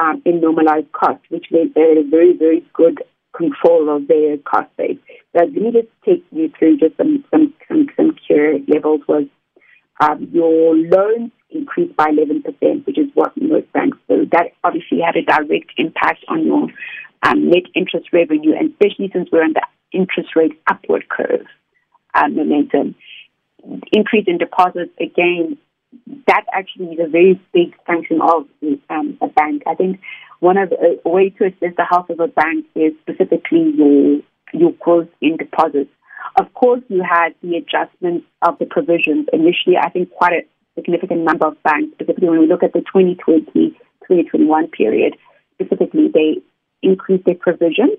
Um, 0.00 0.22
in 0.24 0.40
normalized 0.40 0.92
costs, 0.92 1.24
which 1.30 1.46
meant 1.50 1.74
they 1.74 1.80
had 1.80 1.98
a 1.98 2.08
very 2.08 2.36
very 2.36 2.64
good 2.74 3.02
control 3.36 3.94
of 3.94 4.08
their 4.08 4.36
cost 4.38 4.74
base. 4.76 4.98
So 5.32 5.44
let 5.44 5.52
me 5.52 5.72
just 5.72 5.88
take 6.04 6.24
you 6.32 6.50
through 6.58 6.78
just 6.78 6.96
some 6.96 7.24
some 7.30 7.54
some, 7.68 7.86
some 7.96 8.16
key 8.26 8.64
levels 8.68 9.00
was 9.08 9.26
um, 10.00 10.28
your 10.32 10.74
loans 10.74 11.30
increased 11.50 11.96
by 11.96 12.06
11%, 12.06 12.86
which 12.86 12.98
is 12.98 13.08
what 13.14 13.32
most 13.36 13.70
banks 13.72 13.98
do. 14.08 14.26
That 14.32 14.52
obviously 14.64 15.00
had 15.04 15.16
a 15.16 15.22
direct 15.22 15.72
impact 15.76 16.24
on 16.28 16.46
your 16.46 16.68
um, 17.22 17.50
net 17.50 17.64
interest 17.74 18.08
revenue, 18.12 18.54
and 18.58 18.70
especially 18.70 19.10
since 19.12 19.28
we're 19.30 19.44
on 19.44 19.52
the 19.52 19.66
interest 19.92 20.34
rate 20.36 20.58
upward 20.68 21.08
curve 21.08 21.46
um, 22.14 22.36
momentum. 22.36 22.94
Increase 23.92 24.24
in 24.26 24.38
deposits, 24.38 24.92
again, 24.98 25.58
that 26.26 26.44
actually 26.54 26.94
is 26.94 27.00
a 27.00 27.08
very 27.08 27.40
big 27.52 27.74
function 27.84 28.20
of 28.22 28.46
um, 28.88 29.18
a 29.20 29.28
bank. 29.28 29.62
I 29.66 29.74
think 29.74 30.00
one 30.40 30.56
of 30.56 30.70
the 30.70 31.00
way 31.04 31.30
to 31.30 31.44
assess 31.44 31.74
the 31.76 31.84
health 31.88 32.10
of 32.10 32.20
a 32.20 32.28
bank 32.28 32.66
is 32.74 32.92
specifically 33.02 33.72
your 33.76 34.20
your 34.52 34.72
growth 34.80 35.08
in 35.20 35.36
deposits. 35.36 35.90
Of 36.38 36.52
course, 36.54 36.80
you 36.88 37.02
had 37.08 37.34
the 37.42 37.56
adjustment 37.56 38.24
of 38.42 38.58
the 38.58 38.66
provisions. 38.66 39.28
Initially, 39.32 39.76
I 39.80 39.90
think 39.90 40.10
quite 40.10 40.32
a 40.32 40.42
significant 40.74 41.22
number 41.22 41.46
of 41.46 41.62
banks, 41.62 41.92
specifically 41.94 42.28
when 42.28 42.40
we 42.40 42.46
look 42.46 42.62
at 42.62 42.72
the 42.72 42.80
2020-2021 42.80 44.72
period, 44.72 45.16
specifically, 45.54 46.08
they 46.12 46.42
increased 46.82 47.24
their 47.26 47.34
provisions 47.34 47.98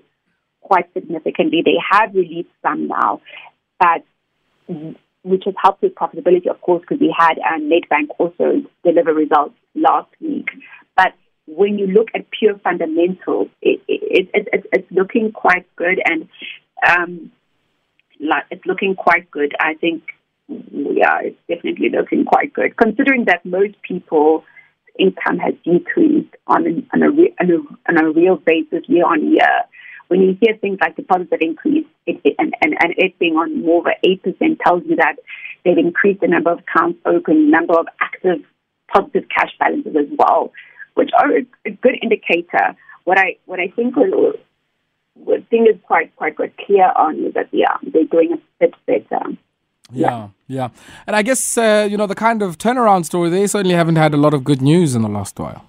quite 0.61 0.91
significantly. 0.93 1.61
They 1.63 1.77
have 1.91 2.13
released 2.13 2.49
some 2.61 2.87
now, 2.87 3.21
but 3.79 4.03
which 5.23 5.43
has 5.45 5.53
helped 5.61 5.81
with 5.81 5.95
profitability, 5.95 6.49
of 6.49 6.59
course, 6.61 6.81
because 6.81 6.99
we 6.99 7.13
had 7.17 7.37
uh, 7.39 7.59
Nedbank 7.59 8.09
also 8.17 8.61
deliver 8.83 9.13
results 9.13 9.55
last 9.75 10.09
week. 10.19 10.47
But 10.95 11.13
when 11.55 11.77
you 11.77 11.87
look 11.87 12.07
at 12.15 12.25
pure 12.31 12.57
fundamentals, 12.59 13.49
it, 13.61 13.81
it, 13.87 14.29
it, 14.33 14.47
it 14.53 14.65
it's 14.71 14.91
looking 14.91 15.31
quite 15.31 15.65
good, 15.75 16.01
and 16.05 16.27
um, 16.87 17.31
like 18.19 18.45
it's 18.51 18.65
looking 18.65 18.95
quite 18.95 19.29
good. 19.31 19.53
I 19.59 19.73
think, 19.75 20.03
yeah, 20.47 21.19
it's 21.23 21.37
definitely 21.47 21.89
looking 21.89 22.25
quite 22.25 22.53
good, 22.53 22.75
considering 22.77 23.25
that 23.25 23.45
most 23.45 23.75
people 23.81 24.43
income 24.97 25.39
has 25.39 25.53
decreased 25.63 26.33
on, 26.47 26.67
an, 26.67 26.87
on, 26.93 27.01
a, 27.01 27.07
on, 27.07 27.49
a, 27.49 27.89
on 27.89 28.05
a 28.05 28.11
real 28.11 28.35
basis 28.35 28.83
year 28.87 29.05
on 29.05 29.31
year 29.31 29.63
when 30.09 30.19
you 30.19 30.37
hear 30.41 30.57
things 30.57 30.77
like 30.81 30.97
deposits 30.97 31.29
have 31.31 31.39
increased 31.39 31.87
it, 32.05 32.19
it, 32.25 32.35
and, 32.37 32.53
and, 32.61 32.73
and 32.83 32.93
it 32.97 33.17
being 33.17 33.35
on 33.35 33.63
more 33.63 33.79
of 33.79 33.85
an 33.85 34.19
8% 34.25 34.59
tells 34.59 34.83
you 34.85 34.97
that 34.97 35.15
they've 35.63 35.77
increased 35.77 36.19
the 36.19 36.27
number 36.27 36.51
of 36.51 36.59
accounts 36.59 36.99
open, 37.05 37.49
number 37.49 37.79
of 37.79 37.85
active 38.01 38.43
positive 38.93 39.23
cash 39.33 39.51
balances 39.57 39.95
as 39.97 40.07
well, 40.19 40.51
which 40.95 41.11
are 41.17 41.37
a, 41.37 41.45
a 41.65 41.71
good 41.71 41.97
indicator. 42.01 42.75
What 43.03 43.17
I 43.17 43.37
what 43.45 43.59
I 43.59 43.67
think 43.67 43.95
was 43.95 44.37
what 45.15 45.47
thing 45.49 45.67
is 45.67 45.79
quite 45.85 46.15
quite 46.15 46.35
quite 46.35 46.55
clear 46.57 46.91
on 46.95 47.25
is 47.25 47.33
that 47.33 47.49
yeah 47.51 47.77
they're 47.83 48.05
doing 48.05 48.33
a 48.33 48.39
bit 48.59 48.73
better. 48.85 49.37
Yeah, 49.93 50.29
yeah, 50.47 50.69
and 51.05 51.15
I 51.15 51.21
guess 51.21 51.57
uh, 51.57 51.87
you 51.89 51.97
know 51.97 52.07
the 52.07 52.15
kind 52.15 52.41
of 52.41 52.57
turnaround 52.57 53.05
story. 53.05 53.29
They 53.29 53.47
certainly 53.47 53.75
haven't 53.75 53.97
had 53.97 54.13
a 54.13 54.17
lot 54.17 54.33
of 54.33 54.43
good 54.43 54.61
news 54.61 54.95
in 54.95 55.01
the 55.01 55.09
last 55.09 55.37
while. 55.37 55.65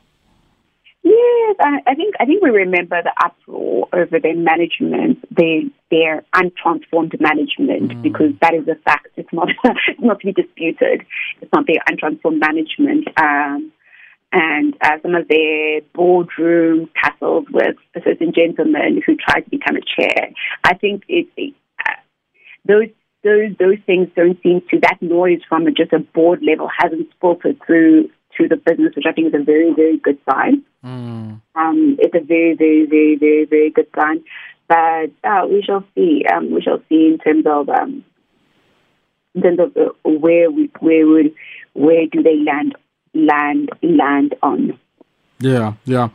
Yes, 1.03 1.83
I, 1.87 1.95
think 1.95 2.15
I 2.21 2.25
think 2.25 2.43
we 2.43 2.51
remember 2.51 3.03
the 3.03 3.13
uproar 3.25 3.89
over 3.93 4.21
their 4.21 4.37
management, 4.37 5.19
their 5.35 5.63
their 5.91 6.25
untransformed 6.35 7.21
management, 7.21 7.91
mm. 7.91 8.03
because 8.03 8.33
that 8.41 8.55
is 8.55 8.69
a 8.69 8.77
fact. 8.77 9.09
It's 9.17 9.33
not 9.33 9.49
it's 9.65 10.01
not 10.01 10.21
to 10.21 10.27
be 10.27 10.33
disputed. 10.33 11.05
It's 11.41 11.53
not 11.53 11.67
their 11.67 11.83
untransformed 11.89 12.39
management. 12.39 13.09
Um, 13.21 13.73
and 14.33 14.75
uh, 14.81 14.97
some 15.03 15.15
of 15.15 15.29
their 15.29 15.83
boardroom 15.95 16.89
tussles 17.03 17.45
with 17.51 17.77
a 17.95 18.01
certain 18.03 18.33
gentleman 18.35 19.03
who 19.05 19.15
tried 19.17 19.43
to 19.43 19.51
become 19.51 19.77
a 19.77 19.81
chair. 19.81 20.33
I 20.65 20.75
think 20.75 21.05
it, 21.09 21.55
uh, 21.87 21.93
those 22.67 22.89
those 23.23 23.55
those 23.59 23.79
things 23.87 24.09
don't 24.17 24.43
seem 24.43 24.63
to 24.71 24.81
that 24.81 25.01
noise 25.01 25.41
from 25.49 25.67
just 25.77 25.93
a 25.93 25.99
board 25.99 26.43
level 26.43 26.69
hasn't 26.77 27.09
filtered 27.21 27.61
through 27.65 28.11
to 28.39 28.49
the 28.49 28.57
business, 28.57 28.95
which 28.97 29.05
I 29.07 29.13
think 29.13 29.29
is 29.29 29.41
a 29.41 29.45
very, 29.45 29.73
very 29.75 29.99
good 29.99 30.19
sign. 30.31 30.63
Mm. 30.85 31.41
Um, 31.55 31.97
it's 31.99 32.15
a 32.15 32.25
very, 32.25 32.55
very, 32.55 32.87
very, 32.87 33.17
very, 33.17 33.45
very 33.45 33.71
good 33.71 33.89
sign. 33.95 34.25
But 34.69 35.13
uh, 35.23 35.47
we 35.47 35.63
shall 35.63 35.85
see. 35.95 36.25
Um, 36.33 36.51
we 36.53 36.63
shall 36.63 36.81
see 36.89 37.13
in 37.13 37.19
terms 37.19 37.45
of 37.47 37.69
um, 37.69 38.05
in 39.35 39.43
terms 39.43 39.59
of 39.61 39.77
uh, 39.77 40.09
where 40.09 40.51
we 40.51 40.71
where 40.81 41.07
would 41.07 41.35
where 41.75 42.07
do 42.11 42.23
they 42.23 42.37
land 42.37 42.75
land 43.15 43.71
land 43.83 44.35
on. 44.43 44.79
Yeah, 45.41 45.75
yeah. 45.85 46.09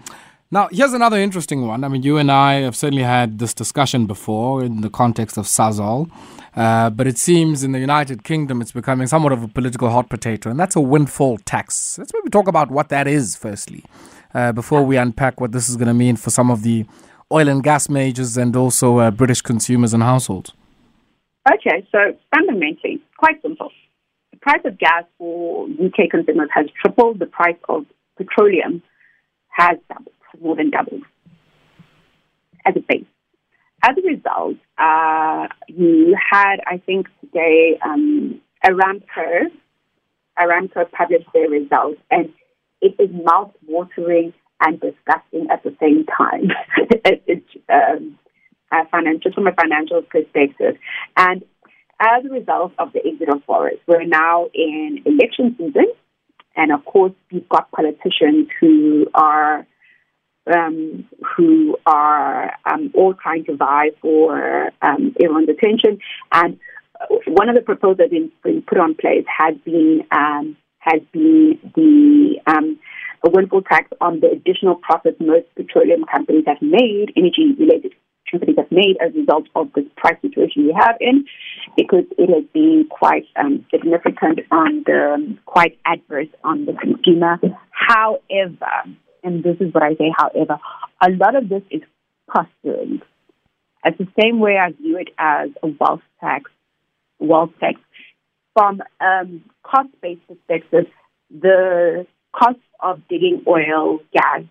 Now, 0.50 0.70
here's 0.72 0.94
another 0.94 1.18
interesting 1.18 1.68
one. 1.68 1.84
I 1.84 1.90
mean, 1.90 2.04
you 2.04 2.18
and 2.18 2.32
I 2.32 2.62
have 2.62 2.76
certainly 2.76 3.04
had 3.04 3.40
this 3.40 3.54
discussion 3.54 4.06
before 4.06 4.64
in 4.64 4.80
the 4.80 4.90
context 4.90 5.38
of 5.38 5.46
Sasol. 5.46 6.10
Uh, 6.58 6.90
but 6.90 7.06
it 7.06 7.20
seems 7.20 7.64
in 7.64 7.72
the 7.72 7.80
United 7.80 8.24
Kingdom 8.24 8.62
it's 8.62 8.72
becoming 8.72 9.06
somewhat 9.06 9.32
of 9.32 9.44
a 9.44 9.48
political 9.48 9.92
hot 9.92 10.10
potato, 10.10 10.50
and 10.50 10.60
that's 10.60 10.76
a 10.76 10.82
windfall 10.82 11.38
tax. 11.38 12.00
Let's 12.00 12.12
maybe 12.16 12.32
talk 12.32 12.48
about 12.48 12.72
what 12.72 12.90
that 12.90 13.08
is 13.08 13.36
firstly, 13.36 13.84
uh, 14.34 14.54
before 14.54 14.82
we 14.82 14.98
unpack 14.98 15.40
what 15.40 15.52
this 15.52 15.70
is 15.70 15.76
going 15.76 15.88
to 15.88 15.94
mean 15.94 16.16
for 16.16 16.32
some 16.32 16.50
of 16.50 16.64
the 16.64 16.88
oil 17.32 17.48
and 17.48 17.64
gas 17.64 17.90
majors 17.90 18.38
and 18.38 18.56
also 18.56 18.98
uh, 18.98 19.12
British 19.12 19.42
consumers 19.42 19.94
and 19.94 20.02
households. 20.02 20.52
Okay, 21.48 21.88
so 21.92 22.18
fundamentally, 22.34 23.04
quite 23.18 23.40
simple. 23.44 23.72
Price 24.48 24.62
of 24.64 24.80
gas 24.80 25.04
for 25.18 25.66
UK 25.68 26.10
consumers 26.10 26.48
has 26.54 26.68
tripled. 26.82 27.20
The 27.20 27.26
price 27.26 27.58
of 27.68 27.86
petroleum 28.18 28.82
has 29.50 29.78
doubled, 29.90 30.16
more 30.40 30.56
than 30.56 30.70
doubled 30.70 31.02
as 32.66 32.74
a 32.78 32.80
base. 32.80 33.04
As 33.84 33.98
a 33.98 34.08
result, 34.08 34.56
uh, 34.78 35.48
you 35.68 36.16
had, 36.32 36.62
I 36.66 36.78
think, 36.78 37.08
today 37.20 37.78
um, 37.84 38.40
Aramco. 38.64 39.52
Aramco 40.40 40.90
published 40.92 41.28
their 41.34 41.50
results, 41.50 42.00
and 42.10 42.32
it 42.82 42.96
is 43.00 43.10
mouth-watering 43.12 44.34
and 44.62 44.80
disgusting 44.80 45.50
at 45.52 45.62
the 45.64 45.76
same 45.82 46.06
time. 46.06 46.52
it's 47.04 47.50
um, 47.68 48.18
financial, 48.92 49.34
from 49.34 49.48
a 49.48 49.54
financial 49.54 50.04
perspective, 50.04 50.78
and 51.18 51.44
as 52.00 52.26
a 52.26 52.30
result 52.30 52.74
of 52.78 52.94
the 52.94 53.00
exit 53.06 53.30
of 53.30 53.46
Boris, 53.46 53.80
we're 53.88 54.06
now 54.06 54.48
in 54.54 55.02
election 55.06 55.56
season, 55.58 55.88
and 56.56 56.72
of 56.72 56.86
course, 56.86 57.14
we've 57.32 57.48
got 57.50 57.72
politicians 57.72 58.48
who 58.60 59.08
are 59.14 59.66
um, 60.54 61.08
who 61.36 61.78
are 61.86 62.54
um, 62.66 62.92
all 62.94 63.14
trying 63.14 63.46
to 63.46 63.56
vie 63.56 63.90
for 64.02 64.72
um, 64.82 65.14
attention. 65.50 66.00
And 66.32 66.60
one 67.28 67.50
of 67.50 67.56
the 67.56 67.62
proposals 67.62 67.98
that 67.98 68.14
has 68.14 68.30
been 68.44 68.62
put 68.62 68.78
on 68.78 68.96
place 68.96 69.26
has 69.28 69.56
been 69.66 70.04
um, 70.12 70.56
has 70.80 71.02
been 71.12 71.60
the 71.76 72.40
um, 72.48 72.80
windfall 73.24 73.62
tax 73.62 73.90
on 74.00 74.20
the 74.20 74.30
additional 74.30 74.76
profits 74.76 75.18
most 75.20 75.48
petroleum 75.56 76.06
companies 76.06 76.46
have 76.48 76.62
made, 76.62 77.12
energy 77.16 77.56
related 77.60 77.94
companies 78.32 78.56
have 78.58 78.72
made 78.72 78.98
as 79.02 79.14
a 79.14 79.20
result 79.20 79.46
of 79.56 79.72
this 79.74 79.86
price 79.96 80.20
situation 80.22 80.66
we 80.66 80.76
have 80.78 80.98
in, 81.00 81.26
because 81.76 82.06
it 82.18 82.30
has 82.30 82.44
been 82.54 82.88
quite 82.90 83.26
um, 83.36 83.66
significant 83.72 84.40
and 84.52 84.90
um, 84.90 85.40
quite 85.46 85.78
adverse 85.86 86.28
on 86.44 86.66
the 86.66 86.74
consumer. 86.74 87.40
However, 87.72 88.72
and 89.24 89.44
this 89.44 89.58
is 89.60 89.74
what 89.74 89.84
I 89.84 89.96
say, 89.96 90.14
however, 90.18 90.60
a 91.02 91.10
lot 91.12 91.36
of 91.36 91.50
this 91.50 91.64
is 91.70 91.82
posturing. 92.34 93.02
It's 93.86 93.98
the 93.98 94.08
same 94.22 94.40
way 94.40 94.58
I 94.58 94.72
view 94.72 94.98
it 94.98 95.10
as 95.18 95.50
a 95.64 95.68
wealth 95.80 96.02
tax. 96.20 96.52
Wealth 97.20 97.52
tax. 97.60 97.80
From 98.54 98.82
um, 99.00 99.44
cost-based 99.64 100.28
perspective, 100.28 100.88
the 101.30 102.06
cost 102.34 102.60
of 102.80 103.02
digging 103.08 103.44
oil, 103.48 104.00
gas, 104.14 104.44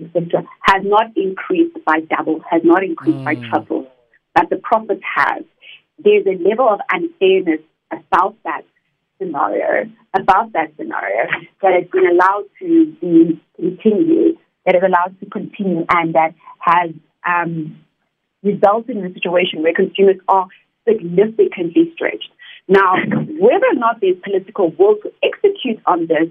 etc., 0.00 0.44
has 0.62 0.82
not 0.84 1.06
increased 1.16 1.76
by 1.84 2.00
double, 2.00 2.40
has 2.50 2.62
not 2.64 2.82
increased 2.82 3.18
mm. 3.18 3.24
by 3.24 3.34
triple, 3.34 3.86
but 4.34 4.50
the 4.50 4.56
profit 4.56 5.00
has. 5.02 5.44
There's 5.98 6.26
a 6.26 6.42
level 6.42 6.68
of 6.68 6.80
unfairness 6.90 7.60
about 7.92 8.36
that 8.44 8.62
scenario, 9.18 9.90
about 10.14 10.52
that 10.52 10.72
scenario, 10.76 11.26
that 11.62 11.72
has 11.72 11.90
been 11.90 12.06
allowed 12.06 12.44
to 12.60 12.96
be 13.00 13.40
continued, 13.56 14.38
that 14.66 14.74
is 14.74 14.82
allowed 14.84 15.18
to 15.20 15.26
continue, 15.30 15.84
and 15.88 16.14
that 16.14 16.34
has 16.58 16.90
um, 17.26 17.78
resulted 18.42 18.96
in 18.96 19.04
a 19.04 19.12
situation 19.14 19.62
where 19.62 19.72
consumers 19.72 20.16
are 20.28 20.48
significantly 20.88 21.92
stretched. 21.94 22.30
Now, 22.68 22.96
whether 22.96 23.66
or 23.66 23.74
not 23.74 24.00
there's 24.00 24.16
political 24.22 24.70
will 24.70 24.96
to 25.02 25.12
execute 25.22 25.80
on 25.86 26.06
this 26.06 26.28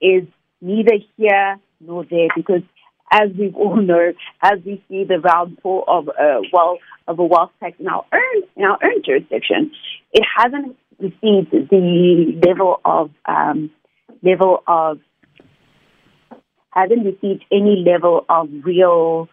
is 0.00 0.24
neither 0.60 0.94
here 1.16 1.58
nor 1.80 2.04
there, 2.04 2.28
because 2.34 2.62
as 3.10 3.30
we 3.38 3.52
all 3.56 3.76
know, 3.82 4.12
as 4.42 4.58
we 4.64 4.82
see 4.88 5.04
the 5.04 5.20
four 5.62 5.88
of 5.88 6.08
a 6.08 6.42
wealth 6.52 6.80
of 7.06 7.18
a 7.18 7.24
wealth 7.24 7.50
tax 7.60 7.76
in 7.78 7.88
our 7.88 8.04
own 8.12 8.42
in 8.56 8.64
our 8.64 8.78
own 8.82 9.02
jurisdiction, 9.04 9.72
it 10.12 10.24
hasn't 10.36 10.76
received 10.98 11.50
the 11.50 12.40
level 12.46 12.80
of 12.84 13.10
um, 13.26 13.70
level 14.22 14.62
of 14.66 15.00
hasn't 16.70 17.04
received 17.04 17.44
any 17.52 17.84
level 17.86 18.24
of 18.28 18.48
real 18.64 19.28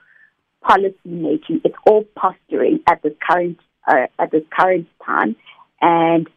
policy 0.62 0.96
making. 1.06 1.62
It's 1.64 1.76
all 1.86 2.06
posturing 2.16 2.82
at 2.88 3.02
this 3.02 3.14
current 3.28 3.58
uh, 3.88 4.08
at 4.20 4.32
this 4.32 4.44
current 4.58 4.88
time, 5.06 5.36
and 5.82 6.28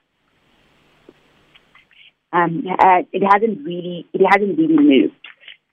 um, 2.33 2.65
uh, 2.69 3.03
it 3.13 3.23
hasn't 3.23 3.65
really 3.65 4.07
it 4.13 4.25
hasn't 4.27 4.59
really 4.59 4.77
moved. 4.77 5.15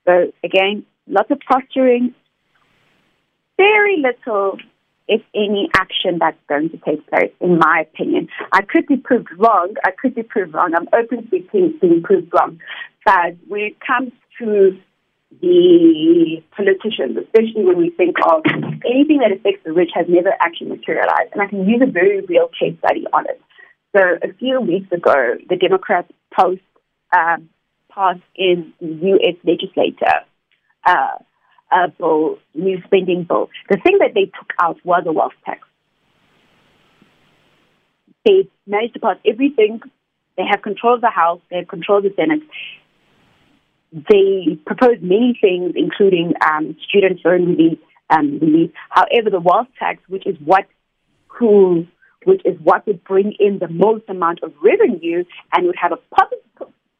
So 0.05 0.31
again, 0.43 0.85
lots 1.07 1.31
of 1.31 1.39
posturing, 1.47 2.13
very 3.57 3.97
little, 3.97 4.57
if 5.07 5.21
any, 5.35 5.69
action 5.75 6.17
that's 6.19 6.37
going 6.49 6.69
to 6.69 6.77
take 6.77 7.07
place. 7.09 7.31
In 7.39 7.59
my 7.59 7.85
opinion, 7.87 8.27
I 8.51 8.61
could 8.61 8.87
be 8.87 8.97
proved 8.97 9.29
wrong. 9.37 9.75
I 9.85 9.91
could 9.91 10.15
be 10.15 10.23
proved 10.23 10.53
wrong. 10.53 10.73
I'm 10.75 10.87
open 10.93 11.23
to 11.23 11.29
being, 11.29 12.01
proved 12.03 12.31
wrong. 12.33 12.59
But 13.05 13.35
when 13.47 13.61
it 13.61 13.77
comes 13.85 14.11
to 14.39 14.77
the 15.41 16.43
politicians, 16.55 17.17
especially 17.17 17.63
when 17.63 17.77
we 17.77 17.89
think 17.91 18.15
of 18.25 18.41
anything 18.85 19.19
that 19.19 19.31
affects 19.31 19.63
the 19.63 19.71
rich 19.71 19.91
has 19.93 20.05
never 20.09 20.33
actually 20.41 20.69
materialized. 20.69 21.31
And 21.31 21.41
I 21.41 21.47
can 21.47 21.67
use 21.67 21.81
a 21.81 21.89
very 21.89 22.21
real 22.21 22.49
case 22.59 22.77
study 22.79 23.05
on 23.13 23.25
it. 23.29 23.41
So 23.95 24.01
a 24.23 24.33
few 24.33 24.59
weeks 24.59 24.91
ago, 24.91 25.35
the 25.49 25.55
Democrats 25.55 26.11
post 26.37 26.61
um, 27.15 27.49
passed 27.89 28.21
in 28.35 28.73
the 28.79 28.87
U.S. 28.87 29.35
legislature 29.43 30.25
uh, 30.85 31.17
a 31.71 31.87
bill, 31.89 32.37
new 32.53 32.81
spending 32.85 33.23
bill. 33.23 33.49
The 33.69 33.77
thing 33.77 33.97
that 33.99 34.13
they 34.13 34.25
took 34.25 34.51
out 34.61 34.77
was 34.83 35.03
a 35.05 35.11
wealth 35.11 35.33
tax. 35.45 35.61
They 38.25 38.49
managed 38.67 38.93
to 38.95 38.99
pass 38.99 39.17
everything. 39.25 39.81
They 40.37 40.43
have 40.49 40.61
control 40.61 40.95
of 40.95 41.01
the 41.01 41.09
House. 41.09 41.41
They 41.49 41.57
have 41.57 41.67
control 41.67 41.99
of 41.99 42.03
the 42.03 42.13
Senate. 42.15 42.41
They 43.91 44.57
proposed 44.65 45.01
many 45.01 45.37
things, 45.39 45.73
including 45.75 46.33
um, 46.45 46.77
student 46.87 47.19
loan 47.25 47.45
relief, 47.45 47.79
um, 48.09 48.39
relief. 48.39 48.71
However, 48.89 49.29
the 49.29 49.39
wealth 49.39 49.67
tax, 49.79 50.01
which 50.07 50.25
is 50.25 50.35
what 50.43 50.65
who 51.27 51.87
which 52.23 52.41
is 52.45 52.55
what 52.63 52.85
would 52.85 53.03
bring 53.03 53.33
in 53.39 53.57
the 53.59 53.67
most 53.67 54.03
amount 54.07 54.39
of 54.43 54.53
revenue 54.61 55.23
and 55.53 55.65
would 55.65 55.75
have 55.75 55.91
a 55.91 55.97
positive 56.15 56.50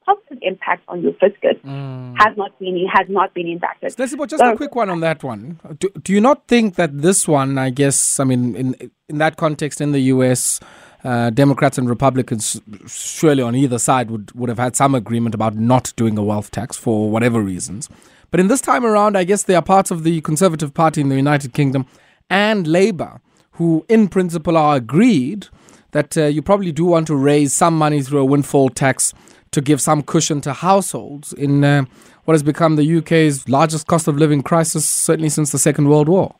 positive 0.05 0.39
impact 0.41 0.83
on 0.87 1.01
your 1.01 1.13
fiscus 1.13 1.57
mm. 1.65 2.15
has 2.17 2.35
not 2.37 2.57
been 2.59 2.85
has 2.91 3.07
not 3.09 3.33
been 3.33 3.47
impacted. 3.47 3.91
So, 3.91 4.25
just 4.25 4.39
so, 4.39 4.53
a 4.53 4.57
quick 4.57 4.75
one 4.75 4.89
on 4.89 4.99
that 5.01 5.23
one. 5.23 5.59
Do, 5.79 5.89
do, 6.01 6.13
you 6.13 6.21
not 6.21 6.47
think 6.47 6.75
that 6.75 7.01
this 7.01 7.27
one, 7.27 7.57
I 7.57 7.69
guess, 7.69 8.19
I 8.19 8.23
mean, 8.23 8.55
in 8.55 8.91
in 9.09 9.17
that 9.17 9.37
context, 9.37 9.81
in 9.81 9.91
the 9.91 9.99
U.S., 10.15 10.59
uh, 11.03 11.29
Democrats 11.29 11.77
and 11.77 11.89
Republicans, 11.89 12.61
surely 12.87 13.43
on 13.43 13.55
either 13.55 13.79
side, 13.79 14.11
would 14.11 14.31
would 14.33 14.49
have 14.49 14.59
had 14.59 14.75
some 14.75 14.95
agreement 14.95 15.35
about 15.35 15.55
not 15.55 15.93
doing 15.95 16.17
a 16.17 16.23
wealth 16.23 16.51
tax 16.51 16.77
for 16.77 17.09
whatever 17.09 17.41
reasons. 17.41 17.89
But 18.31 18.39
in 18.39 18.47
this 18.47 18.61
time 18.61 18.85
around, 18.85 19.17
I 19.17 19.23
guess 19.25 19.43
there 19.43 19.57
are 19.57 19.61
parts 19.63 19.91
of 19.91 20.03
the 20.03 20.21
Conservative 20.21 20.73
Party 20.73 21.01
in 21.01 21.09
the 21.09 21.17
United 21.17 21.53
Kingdom 21.53 21.85
and 22.29 22.65
Labour 22.65 23.19
who, 23.61 23.85
in 23.89 24.07
principle, 24.07 24.57
are 24.57 24.75
agreed 24.75 25.47
that 25.91 26.17
uh, 26.17 26.25
you 26.25 26.41
probably 26.41 26.71
do 26.71 26.85
want 26.85 27.07
to 27.07 27.15
raise 27.15 27.53
some 27.53 27.77
money 27.77 28.01
through 28.01 28.19
a 28.19 28.25
windfall 28.25 28.69
tax 28.69 29.13
to 29.51 29.61
give 29.61 29.81
some 29.81 30.01
cushion 30.01 30.39
to 30.41 30.53
households 30.53 31.33
in 31.33 31.63
uh, 31.63 31.83
what 32.25 32.33
has 32.33 32.43
become 32.43 32.77
the 32.77 32.97
UK's 32.97 33.49
largest 33.49 33.85
cost 33.87 34.07
of 34.07 34.15
living 34.17 34.41
crisis, 34.41 34.87
certainly 34.87 35.29
since 35.29 35.51
the 35.51 35.57
Second 35.57 35.89
World 35.89 36.07
War. 36.07 36.35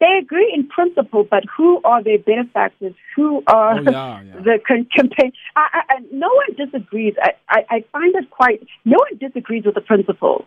They 0.00 0.18
agree 0.18 0.50
in 0.54 0.66
principle, 0.66 1.24
but 1.24 1.44
who 1.56 1.80
are 1.84 2.02
their 2.02 2.18
benefactors? 2.18 2.94
Who 3.16 3.42
are 3.46 3.78
oh, 3.78 3.82
yeah, 3.82 4.22
yeah. 4.22 4.40
the 4.44 4.58
campaign? 4.64 5.32
I, 5.56 5.82
I, 5.88 5.98
no 6.10 6.28
one 6.28 6.66
disagrees. 6.66 7.14
I, 7.22 7.32
I, 7.48 7.64
I 7.70 7.84
find 7.92 8.14
it 8.14 8.30
quite. 8.30 8.66
No 8.84 8.96
one 8.98 9.18
disagrees 9.18 9.64
with 9.64 9.74
the 9.74 9.82
principle. 9.82 10.46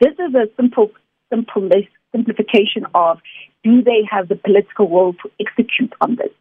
This 0.00 0.12
is 0.18 0.34
a 0.34 0.46
simple, 0.56 0.90
simple 1.30 1.68
simplification 2.12 2.86
of 2.94 3.20
do 3.62 3.82
they 3.82 4.02
have 4.10 4.28
the 4.28 4.36
political 4.36 4.88
will 4.88 5.12
to 5.14 5.30
execute 5.38 5.92
on 6.00 6.16
this? 6.16 6.32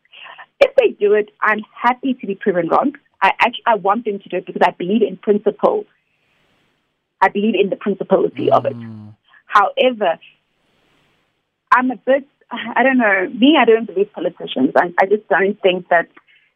If 0.61 0.75
they 0.75 0.89
do 0.89 1.13
it, 1.13 1.29
I'm 1.41 1.61
happy 1.75 2.13
to 2.13 2.27
be 2.27 2.35
proven 2.35 2.69
wrong. 2.69 2.93
I 3.21 3.31
actually 3.39 3.63
I 3.65 3.75
want 3.75 4.05
them 4.05 4.19
to 4.19 4.29
do 4.29 4.37
it 4.37 4.45
because 4.45 4.61
I 4.65 4.71
believe 4.71 5.01
in 5.01 5.17
principle. 5.17 5.85
I 7.21 7.29
believe 7.29 7.55
in 7.55 7.69
the 7.69 7.75
principality 7.75 8.47
mm. 8.47 8.57
of 8.57 8.65
it. 8.65 8.75
Mm. 8.75 9.15
However, 9.45 10.19
I'm 11.71 11.91
a 11.91 11.97
bit 11.97 12.27
I 12.51 12.83
don't 12.83 12.97
know. 12.97 13.29
Me, 13.29 13.57
I 13.59 13.65
don't 13.65 13.85
believe 13.85 14.11
politicians. 14.13 14.71
I, 14.75 14.93
I 14.99 15.05
just 15.05 15.27
don't 15.29 15.59
think 15.61 15.87
that 15.89 16.07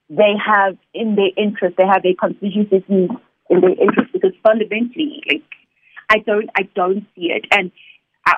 they 0.09 0.33
have 0.45 0.77
in 0.93 1.15
their 1.15 1.31
interest, 1.37 1.77
they 1.77 1.87
have 1.87 2.03
their 2.03 2.13
constituencies 2.19 2.83
in, 2.87 3.09
in 3.49 3.61
their 3.61 3.71
interest 3.71 4.13
because 4.13 4.33
fundamentally, 4.43 5.23
like 5.27 5.43
I 6.09 6.19
don't, 6.19 6.49
I 6.57 6.63
don't 6.75 7.05
see 7.15 7.31
it. 7.31 7.45
And 7.51 7.71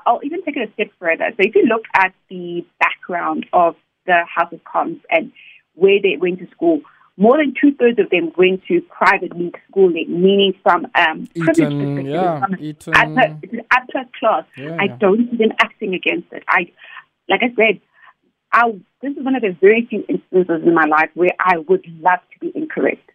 I'll 0.05 0.21
even 0.23 0.43
take 0.43 0.57
it 0.57 0.69
a 0.69 0.73
step 0.73 0.91
further. 0.99 1.29
So 1.31 1.37
if 1.39 1.55
you 1.55 1.65
look 1.65 1.83
at 1.95 2.13
the 2.29 2.65
background 2.79 3.45
of 3.53 3.75
the 4.05 4.21
House 4.27 4.51
of 4.53 4.63
Commons 4.63 5.01
and 5.09 5.31
where 5.77 5.99
they 6.01 6.17
went 6.19 6.39
to 6.39 6.47
school, 6.51 6.81
more 7.17 7.37
than 7.37 7.53
two 7.59 7.73
thirds 7.73 7.97
of 7.99 8.09
them 8.09 8.31
went 8.37 8.63
to 8.67 8.81
private 8.81 9.35
league 9.35 9.57
schooling, 9.69 10.21
meaning 10.21 10.53
from 10.61 10.85
um, 10.93 11.27
Eton, 11.33 12.05
yeah, 12.05 12.39
from 12.39 12.55
Eton. 12.59 12.93
Upper, 12.95 13.39
upper 13.71 14.09
class. 14.19 14.45
Yeah, 14.55 14.77
I 14.79 14.87
don't 14.87 15.31
see 15.31 15.37
them 15.37 15.51
acting 15.59 15.95
against 15.95 16.31
it. 16.31 16.43
I, 16.47 16.71
like 17.27 17.41
I 17.41 17.53
said, 17.55 17.81
I, 18.51 18.71
this 19.01 19.17
is 19.17 19.25
one 19.25 19.35
of 19.35 19.41
the 19.41 19.55
very 19.59 19.85
few 19.89 20.05
instances 20.07 20.61
in 20.63 20.73
my 20.75 20.85
life 20.85 21.09
where 21.15 21.31
I 21.39 21.57
would 21.57 21.85
love 21.99 22.19
to 22.33 22.39
be 22.39 22.51
incorrect. 22.55 23.11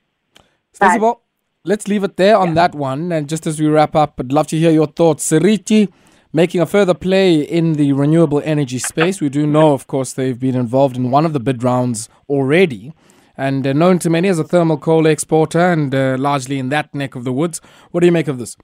But, 0.80 1.18
let's 1.64 1.86
leave 1.86 2.02
it 2.02 2.16
there 2.16 2.36
on 2.36 2.48
yeah. 2.48 2.54
that 2.54 2.74
one. 2.74 3.12
And 3.12 3.28
just 3.28 3.46
as 3.46 3.60
we 3.60 3.68
wrap 3.68 3.94
up, 3.94 4.14
I'd 4.18 4.32
love 4.32 4.48
to 4.48 4.58
hear 4.58 4.72
your 4.72 4.88
thoughts. 4.88 5.24
Seriti 5.24 5.88
making 6.32 6.60
a 6.60 6.66
further 6.66 6.94
play 6.94 7.40
in 7.40 7.74
the 7.74 7.92
renewable 7.92 8.40
energy 8.44 8.78
space. 8.78 9.20
We 9.20 9.28
do 9.28 9.46
know, 9.46 9.72
of 9.72 9.86
course, 9.86 10.12
they've 10.12 10.38
been 10.38 10.54
involved 10.54 10.96
in 10.96 11.10
one 11.10 11.26
of 11.26 11.32
the 11.32 11.40
bid 11.40 11.62
rounds 11.62 12.08
already 12.28 12.92
and 13.36 13.66
uh, 13.66 13.72
known 13.72 13.98
to 14.00 14.10
many 14.10 14.28
as 14.28 14.38
a 14.38 14.44
thermal 14.44 14.78
coal 14.78 15.06
exporter 15.06 15.72
and 15.72 15.94
uh, 15.94 16.16
largely 16.18 16.58
in 16.58 16.68
that 16.70 16.94
neck 16.94 17.14
of 17.14 17.24
the 17.24 17.32
woods. 17.32 17.60
What 17.90 18.00
do 18.00 18.06
you 18.06 18.12
make 18.12 18.28
of 18.28 18.38
this? 18.38 18.56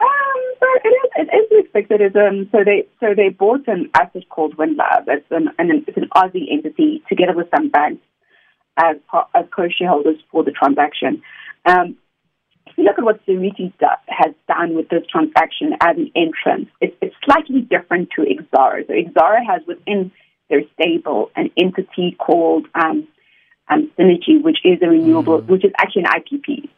Um, 0.00 0.08
so 0.60 0.66
it 0.84 0.88
is, 0.88 1.28
it 1.28 1.54
is 1.54 1.64
expected. 1.64 2.16
Um, 2.16 2.48
so 2.52 2.58
they 2.64 2.86
so 3.00 3.14
they 3.14 3.28
bought 3.28 3.66
an 3.68 3.90
asset 3.94 4.28
called 4.28 4.56
WindLab. 4.56 5.04
It's 5.08 5.26
an, 5.30 5.48
an 5.58 5.84
it's 5.86 5.96
an 5.96 6.08
Aussie 6.14 6.50
entity 6.50 7.02
together 7.08 7.34
with 7.34 7.48
some 7.54 7.70
banks 7.70 8.02
as, 8.76 8.96
as 9.34 9.44
co-shareholders 9.54 10.16
for 10.30 10.44
the 10.44 10.50
transaction. 10.50 11.22
Um, 11.66 11.96
you 12.76 12.84
look 12.84 12.98
at 12.98 13.04
what 13.04 13.20
Seriti 13.26 13.72
has 13.80 14.34
done 14.48 14.74
with 14.74 14.88
this 14.88 15.04
transaction 15.10 15.74
as 15.80 15.96
an 15.96 16.10
entrance, 16.14 16.68
it's, 16.80 16.96
it's 17.00 17.14
slightly 17.24 17.62
different 17.62 18.10
to 18.16 18.22
Exxaro. 18.22 18.86
So 18.86 18.92
Exxaro 18.92 19.44
has 19.46 19.62
within 19.66 20.12
their 20.48 20.62
stable 20.74 21.30
an 21.36 21.50
entity 21.56 22.16
called 22.18 22.66
um, 22.74 23.08
um, 23.68 23.90
Cennergi, 23.98 24.42
which 24.42 24.58
is 24.64 24.78
a 24.82 24.88
renewable, 24.88 25.40
mm. 25.40 25.46
which 25.46 25.64
is 25.64 25.72
actually 25.78 26.04
an 26.04 26.20
IPP. 26.20 26.68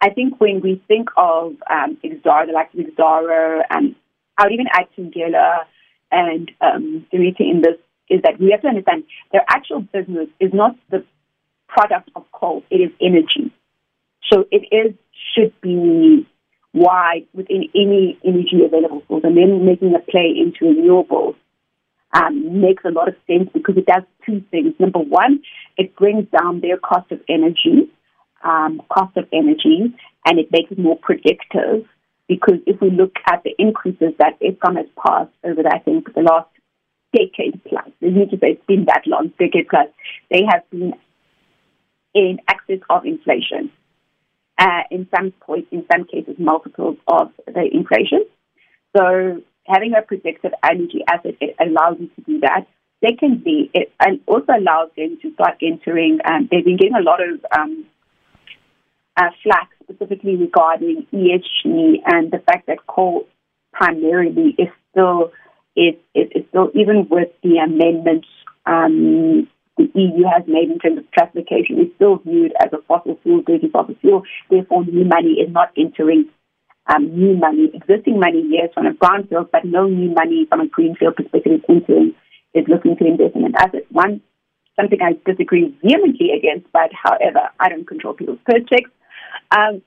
I 0.00 0.10
think 0.10 0.40
when 0.40 0.60
we 0.60 0.82
think 0.86 1.08
of 1.16 1.56
um, 1.70 1.96
Exxaro, 2.04 2.46
the 2.46 2.52
likes 2.52 2.74
of 2.74 2.80
Exxaro, 2.80 3.62
and 3.70 3.94
I 4.36 4.44
would 4.44 4.52
even 4.52 4.66
add 4.72 4.86
Thungela 4.98 5.64
and 6.10 6.50
um, 6.60 7.06
in 7.12 7.60
this, 7.62 7.76
is 8.08 8.20
that 8.22 8.38
we 8.38 8.50
have 8.50 8.62
to 8.62 8.68
understand 8.68 9.04
their 9.32 9.44
actual 9.48 9.80
business 9.80 10.28
is 10.38 10.52
not 10.52 10.76
the 10.90 11.04
product 11.68 12.10
of 12.14 12.24
coal, 12.32 12.62
it 12.70 12.76
is 12.76 12.90
energy. 13.00 13.52
So 14.32 14.46
it 14.50 14.66
is 14.72 14.94
should 15.34 15.52
be 15.60 16.26
wide 16.72 17.26
within 17.32 17.68
any 17.74 18.18
energy 18.24 18.64
available 18.64 19.02
source, 19.08 19.22
and 19.24 19.36
then 19.36 19.64
making 19.64 19.94
a 19.94 20.00
play 20.10 20.34
into 20.36 20.64
renewables 20.64 21.36
um, 22.12 22.60
makes 22.60 22.84
a 22.84 22.90
lot 22.90 23.08
of 23.08 23.14
sense 23.26 23.48
because 23.52 23.76
it 23.76 23.86
does 23.86 24.02
two 24.26 24.42
things. 24.50 24.74
Number 24.78 24.98
one, 24.98 25.42
it 25.76 25.96
brings 25.96 26.26
down 26.30 26.60
their 26.60 26.76
cost 26.76 27.10
of 27.10 27.20
energy, 27.28 27.90
um, 28.44 28.80
cost 28.88 29.16
of 29.16 29.26
energy, 29.32 29.94
and 30.24 30.38
it 30.38 30.48
makes 30.52 30.70
it 30.70 30.78
more 30.78 30.98
predictive. 30.98 31.86
Because 32.26 32.58
if 32.66 32.80
we 32.80 32.90
look 32.90 33.14
at 33.26 33.42
the 33.44 33.54
increases 33.58 34.14
that 34.18 34.40
Eskom 34.40 34.76
has 34.76 34.86
passed 34.96 35.32
over, 35.44 35.62
the, 35.62 35.70
I 35.72 35.78
think, 35.80 36.12
the 36.14 36.22
last 36.22 36.48
decade 37.12 37.60
plus, 37.64 37.88
they 38.00 38.08
need 38.08 38.30
to 38.30 38.38
say 38.38 38.52
it's 38.52 38.66
been 38.66 38.86
that 38.86 39.02
long, 39.06 39.32
decade 39.38 39.68
plus, 39.68 39.88
they 40.30 40.42
have 40.48 40.62
been 40.70 40.94
in 42.14 42.38
excess 42.48 42.80
of 42.88 43.04
inflation 43.04 43.70
uh, 44.58 44.82
in 44.90 45.08
some 45.14 45.32
point, 45.40 45.66
in 45.70 45.84
some 45.92 46.04
cases, 46.06 46.36
multiples 46.38 46.96
of 47.08 47.32
the 47.46 47.68
inflation. 47.72 48.24
So 48.96 49.42
having 49.66 49.94
a 49.94 50.02
predictive 50.02 50.52
energy 50.62 51.02
asset 51.08 51.34
it 51.40 51.56
allows 51.60 51.96
you 51.98 52.08
to 52.08 52.20
do 52.22 52.40
that. 52.40 52.66
Secondly, 53.04 53.70
it 53.74 53.92
also 54.26 54.52
allows 54.56 54.90
them 54.96 55.18
to 55.20 55.34
start 55.34 55.58
entering. 55.60 56.18
Um, 56.24 56.48
they've 56.50 56.64
been 56.64 56.76
getting 56.76 56.94
a 56.94 57.02
lot 57.02 57.20
of 57.20 57.44
um, 57.52 57.84
uh, 59.16 59.30
flack 59.42 59.70
specifically 59.82 60.36
regarding 60.36 61.06
ESG 61.12 62.00
and 62.06 62.30
the 62.30 62.42
fact 62.46 62.66
that 62.66 62.86
coal 62.86 63.26
primarily 63.72 64.54
is 64.58 64.68
still 64.90 65.32
is, 65.76 65.94
is, 66.14 66.28
is 66.34 66.44
still 66.48 66.70
even 66.74 67.08
with 67.10 67.28
the 67.42 67.58
amendments 67.58 68.28
um, 68.64 69.48
the 69.76 69.90
EU 69.94 70.24
has 70.24 70.44
made 70.46 70.70
in 70.70 70.78
terms 70.78 70.98
of 70.98 71.10
classification 71.10 71.80
is 71.80 71.88
still 71.96 72.18
viewed 72.18 72.52
as 72.62 72.72
a 72.72 72.82
fossil 72.86 73.18
fuel, 73.22 73.42
dirty 73.46 73.68
fossil 73.68 73.94
fuel. 74.00 74.22
Therefore, 74.50 74.84
new 74.84 75.04
money 75.04 75.40
is 75.42 75.52
not 75.52 75.70
entering 75.76 76.30
um, 76.86 77.06
new 77.18 77.36
money. 77.36 77.70
Existing 77.74 78.20
money, 78.20 78.44
yes, 78.48 78.70
from 78.74 78.86
a 78.86 78.92
brownfield, 78.92 79.50
but 79.50 79.64
no 79.64 79.88
new 79.88 80.12
money 80.12 80.46
from 80.48 80.60
a 80.60 80.68
greenfield 80.68 81.16
perspective 81.16 81.54
is 81.54 81.60
entering, 81.68 82.14
is 82.54 82.64
looking 82.68 82.96
to 82.96 83.06
invest 83.06 83.34
in 83.34 83.44
an 83.44 83.54
asset. 83.56 83.86
One, 83.90 84.20
something 84.76 84.98
I 85.02 85.18
disagree 85.28 85.76
vehemently 85.82 86.30
against, 86.36 86.70
but 86.72 86.90
however, 86.92 87.48
I 87.58 87.68
don't 87.68 87.86
control 87.86 88.14
people's 88.14 88.38
purse 88.46 88.62
Um, 89.50 89.82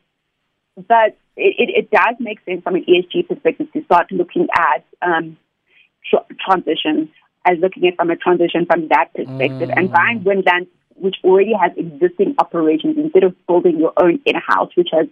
but 0.76 1.18
it, 1.36 1.56
it, 1.58 1.70
it, 1.78 1.92
does 1.92 2.16
make 2.20 2.40
sense 2.46 2.64
from 2.64 2.76
an 2.76 2.86
ESG 2.86 3.28
perspective 3.28 3.68
to 3.74 3.84
start 3.86 4.12
looking 4.12 4.48
at 4.56 4.84
um, 5.02 5.38
tr- 6.10 6.34
transition 6.46 7.10
as 7.48 7.58
looking 7.60 7.88
at 7.88 7.96
from 7.96 8.10
a 8.10 8.16
transition 8.16 8.66
from 8.66 8.90
that 8.90 9.14
perspective 9.16 9.70
mm. 9.70 9.74
and 9.78 9.92
buying 9.92 10.20
Windlab, 10.22 10.68
which 10.96 11.16
already 11.24 11.54
has 11.60 11.72
existing 11.78 12.36
operations, 12.40 12.98
instead 12.98 13.24
of 13.24 13.34
building 13.48 13.80
your 13.80 13.94
own 13.98 14.20
in-house, 14.26 14.72
which 14.76 14.90
has, 14.92 15.08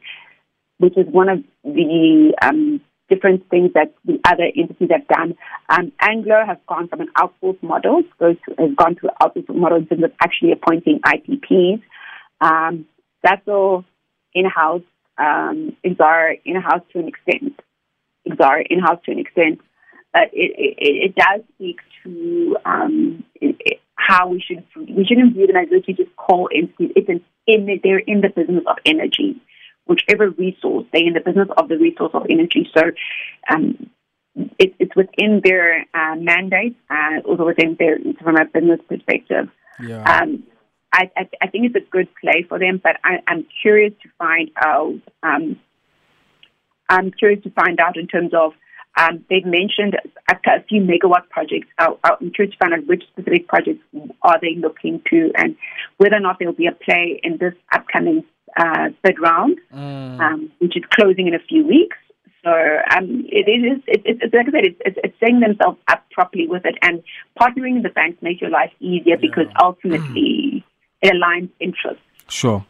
which 0.77 0.97
is 0.97 1.05
one 1.07 1.29
of 1.29 1.43
the 1.63 2.33
um, 2.41 2.81
different 3.09 3.47
things 3.49 3.71
that 3.73 3.93
the 4.03 4.19
other 4.27 4.45
entities 4.55 4.89
have 4.91 5.07
done. 5.07 5.35
Um, 5.69 5.91
Anglo 6.01 6.43
has 6.45 6.57
gone 6.67 6.87
from 6.87 7.01
an 7.01 7.09
outsourced 7.17 7.61
model, 7.61 8.01
goes 8.19 8.35
to, 8.47 8.55
has 8.57 8.75
gone 8.75 8.95
to 8.95 9.07
an 9.07 9.13
outsourced 9.21 9.55
model 9.55 9.77
in 9.77 9.87
terms 9.87 10.03
of 10.03 10.11
actually 10.21 10.51
appointing 10.51 10.99
IPPs. 11.05 11.81
Um, 12.41 12.85
that's 13.23 13.47
all 13.47 13.85
in-house. 14.33 14.81
Um, 15.17 15.77
Exxaro 15.85 16.39
in-house 16.43 16.81
to 16.91 16.99
an 16.99 17.07
extent. 17.07 17.59
Exxaro 18.27 18.65
in-house 18.69 18.99
to 19.05 19.11
an 19.11 19.19
extent. 19.19 19.61
But 20.15 20.31
it, 20.31 20.55
it, 20.79 21.11
it 21.11 21.15
does 21.15 21.41
speak 21.55 21.79
to 22.03 22.57
um, 22.63 23.23
it, 23.35 23.81
how 23.95 24.29
we 24.29 24.39
should 24.39 24.63
we 24.75 25.05
shouldn't 25.05 25.33
view 25.33 25.47
them 25.47 25.57
as 25.57 25.67
just 25.85 26.15
call 26.15 26.47
entities. 26.55 26.91
It's 26.95 27.09
an, 27.09 27.21
in 27.47 27.79
they're 27.83 27.99
in 27.99 28.21
the 28.21 28.29
business 28.29 28.63
of 28.65 28.77
energy 28.85 29.41
whichever 29.85 30.29
resource, 30.31 30.85
they're 30.91 31.05
in 31.05 31.13
the 31.13 31.19
business 31.19 31.47
of 31.57 31.69
the 31.69 31.77
resource 31.77 32.11
of 32.13 32.25
energy. 32.29 32.69
So 32.75 32.83
um, 33.49 33.89
it, 34.59 34.75
it's 34.79 34.95
within 34.95 35.41
their 35.43 35.85
uh, 35.93 36.15
mandate, 36.15 36.75
uh, 36.89 37.21
also 37.25 37.45
within 37.45 37.75
their, 37.79 37.97
from 38.21 38.35
a 38.35 38.45
business 38.45 38.79
perspective. 38.87 39.49
Yeah. 39.81 40.03
Um, 40.03 40.43
I, 40.91 41.11
I, 41.15 41.29
I, 41.41 41.47
think 41.47 41.65
it's 41.65 41.75
a 41.75 41.89
good 41.89 42.07
play 42.21 42.45
for 42.47 42.57
them, 42.57 42.79
but 42.81 42.97
I, 43.03 43.19
am 43.27 43.45
curious 43.61 43.93
to 44.03 44.09
find 44.17 44.49
out. 44.57 45.01
Um, 45.23 45.59
I'm 46.87 47.11
curious 47.11 47.43
to 47.43 47.49
find 47.49 47.79
out 47.79 47.97
in 47.97 48.07
terms 48.07 48.31
of 48.33 48.53
um, 48.97 49.25
they've 49.29 49.45
mentioned 49.45 49.95
a, 50.29 50.33
a, 50.33 50.63
few 50.63 50.81
megawatt 50.81 51.29
projects. 51.29 51.67
I'm 51.77 52.31
curious 52.31 52.53
to 52.53 52.57
find 52.57 52.73
out 52.73 52.87
which 52.87 53.03
specific 53.11 53.47
projects 53.47 53.83
are 54.21 54.39
they 54.41 54.55
looking 54.55 55.01
to, 55.09 55.31
and 55.35 55.55
whether 55.97 56.15
or 56.15 56.21
not 56.21 56.39
there 56.39 56.47
will 56.47 56.55
be 56.55 56.67
a 56.67 56.71
play 56.71 57.19
in 57.23 57.37
this 57.37 57.53
upcoming 57.73 58.23
uh, 58.57 58.89
bid 59.03 59.19
round, 59.19 59.59
mm. 59.73 60.19
um, 60.19 60.51
which 60.59 60.77
is 60.77 60.83
closing 60.91 61.27
in 61.27 61.35
a 61.35 61.39
few 61.39 61.65
weeks. 61.67 61.97
So 62.43 62.51
um, 62.51 63.25
it 63.27 63.49
is, 63.49 63.81
it, 63.87 64.01
it, 64.05 64.17
it's 64.21 64.33
like 64.33 64.47
I 64.47 64.51
said, 64.51 64.65
it's, 64.65 64.81
it's, 64.85 64.97
it's, 65.03 65.19
setting 65.19 65.39
themselves 65.39 65.79
up 65.87 66.05
properly 66.11 66.47
with 66.47 66.63
it 66.65 66.75
and 66.83 67.03
partnering 67.41 67.73
with 67.73 67.83
the 67.83 67.89
banks 67.89 68.21
makes 68.21 68.39
your 68.39 68.51
life 68.51 68.71
easier 68.79 69.17
because 69.19 69.47
ultimately 69.61 70.63
it 71.01 71.13
aligns 71.13 71.49
interests. 71.59 72.03
Sure. 72.29 72.63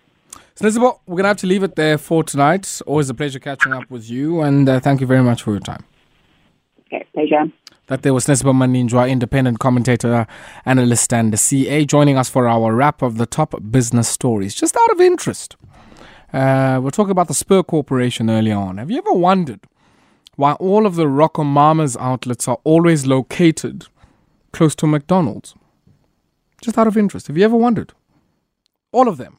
So, 0.55 0.63
Elizabeth, 0.63 0.93
we're 1.05 1.17
going 1.17 1.23
to 1.23 1.27
have 1.27 1.37
to 1.37 1.47
leave 1.47 1.63
it 1.63 1.75
there 1.75 1.97
for 1.97 2.23
tonight. 2.23 2.81
Always 2.87 3.09
a 3.09 3.13
pleasure 3.13 3.39
catching 3.39 3.73
up 3.73 3.91
with 3.91 4.09
you, 4.09 4.39
and 4.39 4.67
uh, 4.69 4.79
thank 4.79 5.01
you 5.01 5.07
very 5.07 5.21
much 5.21 5.43
for 5.43 5.51
your 5.51 5.59
time. 5.59 5.83
Pleasure. 7.13 7.51
That 7.87 8.01
there 8.01 8.13
was 8.13 8.25
Sinesipho 8.25 8.53
Maninjwa, 8.53 9.09
independent 9.09 9.59
commentator, 9.59 10.25
analyst, 10.65 11.13
and 11.13 11.39
CA, 11.39 11.85
joining 11.85 12.17
us 12.17 12.29
for 12.29 12.47
our 12.47 12.73
wrap 12.73 13.01
of 13.01 13.17
the 13.17 13.25
top 13.25 13.53
business 13.69 14.07
stories. 14.07 14.55
Just 14.55 14.75
out 14.75 14.91
of 14.91 14.99
interest, 14.99 15.55
uh, 16.33 16.79
we're 16.81 16.89
talking 16.89 17.11
about 17.11 17.27
the 17.27 17.33
Spur 17.33 17.63
Corporation 17.63 18.29
earlier 18.29 18.55
on. 18.55 18.77
Have 18.77 18.89
you 18.89 18.97
ever 18.97 19.13
wondered 19.13 19.61
why 20.35 20.53
all 20.53 20.85
of 20.85 20.95
the 20.95 21.05
RocoMamas 21.05 21.95
outlets 21.99 22.47
are 22.47 22.57
always 22.63 23.05
located 23.05 23.85
close 24.51 24.75
to 24.75 24.87
McDonald's? 24.87 25.53
Just 26.61 26.77
out 26.77 26.87
of 26.87 26.97
interest. 26.97 27.27
Have 27.27 27.37
you 27.37 27.45
ever 27.45 27.55
wondered? 27.55 27.93
All 28.91 29.07
of 29.07 29.17
them. 29.17 29.37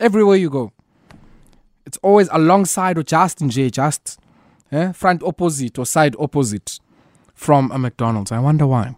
Everywhere 0.00 0.36
you 0.36 0.48
go. 0.48 0.72
It's 1.84 1.98
always 1.98 2.28
alongside 2.32 2.98
or 2.98 3.02
just 3.02 3.40
in 3.40 3.50
J, 3.50 3.70
just 3.70 4.18
eh? 4.72 4.92
front 4.92 5.22
opposite 5.22 5.78
or 5.78 5.86
side 5.86 6.16
opposite 6.18 6.78
from 7.34 7.70
a 7.72 7.78
McDonald's. 7.78 8.32
I 8.32 8.38
wonder 8.38 8.66
why. 8.66 8.96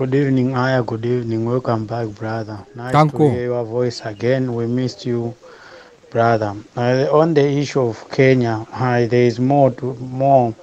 Good 0.00 0.14
evening, 0.14 0.56
Aya. 0.56 0.82
Good 0.82 1.04
evening. 1.04 1.44
Welcome 1.44 1.84
back, 1.84 2.08
brother. 2.08 2.66
Nice 2.74 2.92
Thank 2.92 3.12
to 3.12 3.18
hear 3.18 3.44
your 3.44 3.64
voice 3.66 4.00
again. 4.06 4.54
We 4.54 4.66
missed 4.66 5.04
you, 5.04 5.34
brother. 6.10 6.56
Uh, 6.74 7.06
on 7.12 7.34
the 7.34 7.46
issue 7.46 7.82
of 7.82 8.10
Kenya, 8.10 8.66
uh, 8.72 9.06
there 9.06 9.24
is 9.24 9.38
more 9.38 9.70
to, 9.72 9.94
more 9.96 10.54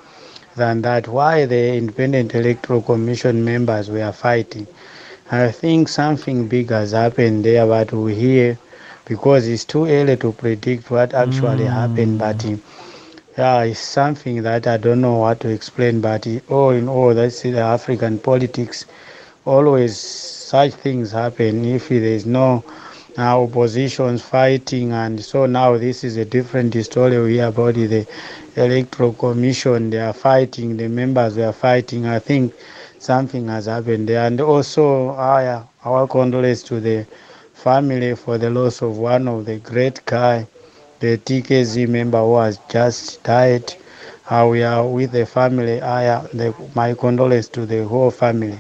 than 0.56 0.82
that. 0.82 1.08
Why 1.08 1.46
the 1.46 1.76
Independent 1.78 2.34
Electoral 2.34 2.82
Commission 2.82 3.46
members 3.46 3.92
were 3.92 4.12
fighting? 4.12 4.66
I 5.30 5.52
think 5.52 5.88
something 5.90 6.48
big 6.48 6.72
has 6.72 6.94
happened 6.94 7.46
there, 7.46 7.68
but 7.68 7.94
we 7.94 8.16
hear 8.16 8.58
because 9.06 9.48
it's 9.48 9.66
too 9.66 9.86
early 9.86 10.18
to 10.18 10.32
predict 10.32 10.90
what 10.90 11.14
actually 11.14 11.66
mm. 11.66 11.74
happened. 11.74 12.18
But 12.18 12.44
uh, 12.44 12.58
yeah, 13.38 13.62
it's 13.62 13.80
something 13.80 14.42
that 14.42 14.66
I 14.66 14.78
don't 14.78 15.02
know 15.02 15.18
what 15.18 15.42
to 15.42 15.50
explain. 15.50 16.02
But 16.02 16.26
all 16.50 16.72
in 16.72 16.90
all, 16.90 17.14
that's 17.14 17.44
the 17.44 17.60
African 17.60 18.18
politics 18.18 18.86
always 19.48 19.98
such 19.98 20.74
things 20.74 21.12
happen 21.12 21.66
if 21.66 21.90
there 21.90 22.04
is 22.04 22.26
no 22.26 22.64
uh, 23.18 23.42
oppositions 23.42 24.22
fighting. 24.22 24.92
And 24.94 25.24
so 25.24 25.46
now 25.46 25.78
this 25.78 26.04
is 26.04 26.18
a 26.18 26.26
different 26.26 26.76
story. 26.86 27.18
We 27.22 27.34
hear 27.36 27.48
about 27.48 27.76
the 27.76 28.06
electoral 28.56 29.14
commission. 29.14 29.90
They 29.90 30.00
are 30.00 30.14
fighting. 30.14 30.78
The 30.78 30.88
members 30.90 31.36
they 31.36 31.44
are 31.46 31.54
fighting. 31.54 32.06
I 32.08 32.20
think 32.20 32.54
something 33.00 33.48
has 33.48 33.66
happened 33.68 34.10
there. 34.10 34.26
And 34.28 34.40
also 34.42 35.10
our, 35.12 35.68
our 35.86 36.08
condolences 36.08 36.64
to 36.66 36.80
the 36.82 37.06
family 37.54 38.16
for 38.16 38.38
the 38.38 38.50
loss 38.50 38.82
of 38.82 38.98
one 38.98 39.28
of 39.28 39.46
the 39.46 39.58
great 39.60 40.06
guy 40.06 40.48
the 41.00 41.18
tkz 41.18 41.88
member 41.88 42.20
who 42.20 42.38
has 42.38 42.60
just 42.70 43.24
died. 43.24 43.74
Uh, 44.30 44.48
we 44.50 44.64
are 44.64 44.86
with 44.88 45.12
the 45.12 45.26
family. 45.26 45.82
I, 45.82 46.20
the, 46.28 46.54
my 46.76 46.94
condolences 46.96 47.50
to 47.50 47.66
the 47.66 47.86
whole 47.86 48.12
family 48.12 48.60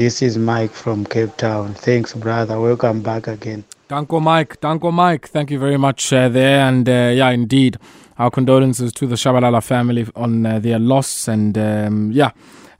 this 0.00 0.22
is 0.22 0.38
Mike 0.38 0.70
from 0.70 1.04
Cape 1.04 1.36
Town. 1.36 1.74
Thanks, 1.74 2.14
brother. 2.14 2.58
Welcome 2.58 3.02
back 3.02 3.26
again. 3.26 3.64
Danko 3.86 4.18
Mike. 4.18 4.58
Danko 4.58 4.90
Mike. 4.90 5.28
Thank 5.28 5.50
you 5.50 5.58
very 5.58 5.76
much 5.76 6.10
uh, 6.10 6.30
there. 6.30 6.66
And 6.66 6.88
uh, 6.88 7.12
yeah, 7.14 7.28
indeed, 7.28 7.76
our 8.16 8.30
condolences 8.30 8.94
to 8.94 9.06
the 9.06 9.16
Shabalala 9.16 9.62
family 9.62 10.06
on 10.16 10.46
uh, 10.46 10.58
their 10.58 10.78
loss. 10.78 11.28
And 11.28 11.58
um, 11.58 12.12
yeah, 12.12 12.30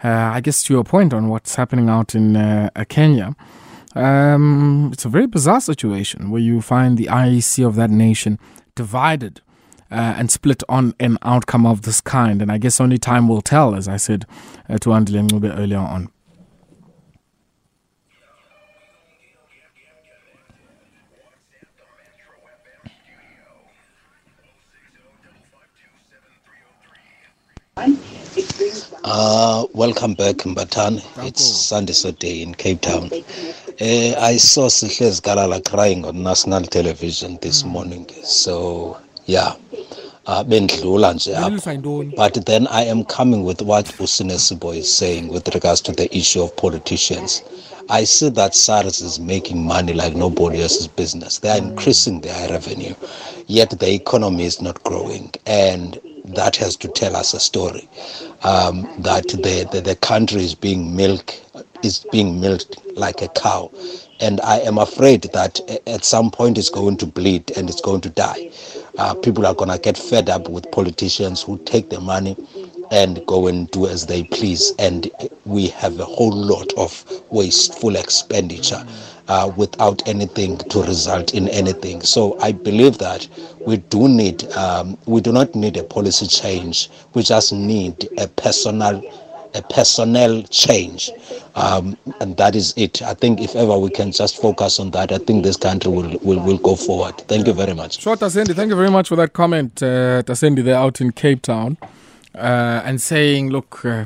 uh, 0.02 0.09
I 0.09 0.40
guess 0.40 0.62
to 0.62 0.72
your 0.72 0.83
point 0.83 1.12
on 1.12 1.28
what's 1.28 1.56
happening 1.56 1.90
out 1.90 2.14
in 2.14 2.37
uh, 2.37 2.70
Kenya. 2.88 3.37
Um, 3.94 4.88
it's 4.90 5.04
a 5.04 5.11
very 5.11 5.26
bizarre 5.26 5.61
situation 5.61 6.30
where 6.30 6.40
you 6.40 6.62
find 6.62 6.96
the 6.96 7.09
IEC 7.09 7.66
of 7.66 7.76
that 7.76 7.90
nation 7.90 8.38
divided 8.74 9.42
uh, 9.90 10.14
and 10.16 10.30
split 10.30 10.62
on 10.70 10.94
an 10.98 11.18
outcome 11.20 11.66
of 11.66 11.83
this 11.83 12.00
kind. 12.00 12.40
And 12.40 12.50
I 12.50 12.56
guess 12.56 12.80
only 12.80 12.96
time 12.96 13.28
will 13.28 13.42
tell, 13.42 13.74
as 13.74 13.88
I 13.88 13.98
said 13.98 14.24
uh, 14.70 14.78
to 14.78 14.88
Andile 14.88 15.18
a 15.18 15.22
little 15.24 15.40
bit 15.40 15.52
earlier 15.54 15.76
on. 15.76 16.11
Uh, 29.03 29.64
welcome 29.73 30.12
back, 30.12 30.37
Mbatani. 30.37 31.03
It's 31.27 31.43
Sunday 31.43 31.95
Day 32.19 32.43
in 32.43 32.55
Cape 32.55 32.83
Town. 32.83 33.09
Uh, 33.81 34.14
I 34.21 34.37
saw 34.37 34.69
Sihle 34.69 35.19
Galala 35.23 35.64
crying 35.64 36.05
on 36.05 36.23
national 36.23 36.64
television 36.64 37.38
this 37.40 37.62
mm. 37.62 37.69
morning. 37.69 38.07
So, 38.23 38.99
yeah. 39.25 39.55
Uh, 40.27 40.45
but 40.45 40.69
then 42.45 42.66
I 42.66 42.83
am 42.83 43.05
coming 43.05 43.45
with 43.45 43.62
what 43.62 43.87
Usinesibo 43.87 44.77
is 44.77 44.95
saying 44.95 45.29
with 45.29 45.49
regards 45.55 45.81
to 45.83 45.93
the 45.93 46.14
issue 46.14 46.43
of 46.43 46.55
politicians. 46.57 47.43
I 47.88 48.05
see 48.05 48.29
that 48.29 48.55
SARS 48.55 49.01
is 49.01 49.19
making 49.19 49.64
money 49.64 49.95
like 49.95 50.14
nobody 50.14 50.61
else's 50.61 50.87
business. 50.87 51.38
They 51.38 51.49
are 51.49 51.59
increasing 51.59 52.21
their 52.21 52.51
revenue, 52.51 52.95
yet 53.47 53.71
the 53.71 53.93
economy 53.93 54.45
is 54.45 54.61
not 54.61 54.83
growing. 54.85 55.33
And 55.47 55.99
that 56.35 56.57
has 56.57 56.77
to 56.77 56.88
tell 56.88 57.16
us 57.16 57.35
a 57.35 57.40
story 57.40 57.88
um, 58.43 58.83
that 58.99 59.29
the, 59.29 59.69
the, 59.73 59.81
the 59.81 59.97
country 59.97 60.43
is 60.43 60.55
being 60.55 60.95
milked 60.97 61.45
is 61.83 62.07
being 62.12 62.40
milked 62.40 62.77
like 62.97 63.23
a 63.23 63.29
cow. 63.29 63.71
And 64.21 64.40
i 64.43 64.59
am 64.61 64.79
afraid 64.79 65.23
that 65.33 65.61
at 65.87 66.05
some 66.05 66.31
point 66.31 66.59
it's 66.59 66.69
going 66.71 66.99
to 66.99 67.07
bleed 67.07 67.51
and 67.57 67.71
it's 67.71 67.81
going 67.81 68.03
to 68.03 68.11
die. 68.11 68.51
Uh, 68.99 69.14
people 69.14 69.47
are 69.47 69.55
going 69.55 69.71
to 69.71 69.79
get 69.79 69.97
fed 69.97 70.29
up 70.29 70.49
with 70.49 70.71
politicians 70.73 71.43
who 71.43 71.59
take 71.64 71.88
the 71.88 72.01
money 72.01 72.37
and 72.90 73.25
go 73.27 73.47
and 73.47 73.71
do 73.71 73.87
as 73.87 74.07
they 74.07 74.25
please. 74.25 74.73
And 74.79 75.11
we 75.47 75.69
have 75.69 75.99
a 76.01 76.05
whole 76.05 76.33
lot 76.33 76.73
of 76.77 77.05
wasteful 77.31 77.97
expenditure 77.97 78.85
uh, 79.28 79.50
without 79.56 80.06
anything 80.09 80.59
to 80.59 80.83
result 80.83 81.35
in 81.35 81.48
anything. 81.48 82.02
So 82.02 82.38
I 82.40 82.52
believe 82.52 82.98
that 82.98 83.28
we 83.66 83.78
do 83.78 84.09
need, 84.09 84.44
um, 84.52 84.98
we 85.06 85.20
do 85.20 85.33
not 85.33 85.54
need 85.54 85.76
a 85.76 85.85
policy 85.85 86.26
change. 86.26 86.90
We 87.14 87.22
just 87.22 87.52
need 87.52 88.09
a 88.18 88.26
personal 88.28 89.02
a 89.54 89.62
personnel 89.62 90.42
change. 90.44 91.11
Um, 91.54 91.96
and 92.20 92.37
that 92.37 92.54
is 92.54 92.72
it. 92.76 93.02
I 93.02 93.14
think 93.14 93.40
if 93.40 93.56
ever 93.56 93.76
we 93.78 93.90
can 93.90 94.12
just 94.12 94.40
focus 94.40 94.78
on 94.78 94.92
that, 94.92 95.12
I 95.12 95.18
think 95.18 95.44
this 95.44 95.56
country 95.56 95.90
will, 95.90 96.16
will, 96.22 96.40
will 96.40 96.59
go 96.59 96.76
forward. 96.76 97.18
Thank 97.22 97.46
you 97.46 97.52
very 97.52 97.74
much. 97.74 98.00
Sure, 98.00 98.16
Tasendi, 98.16 98.54
thank 98.54 98.70
you 98.70 98.76
very 98.76 98.90
much 98.90 99.09
for 99.09 99.16
that 99.16 99.33
comment, 99.33 99.83
uh, 99.83 100.22
Tasendi, 100.22 100.62
they're 100.62 100.76
out 100.76 101.00
in 101.00 101.11
Cape 101.12 101.42
Town 101.42 101.78
uh, 102.35 102.83
and 102.85 103.00
saying, 103.00 103.50
look, 103.50 103.85
uh, 103.85 104.04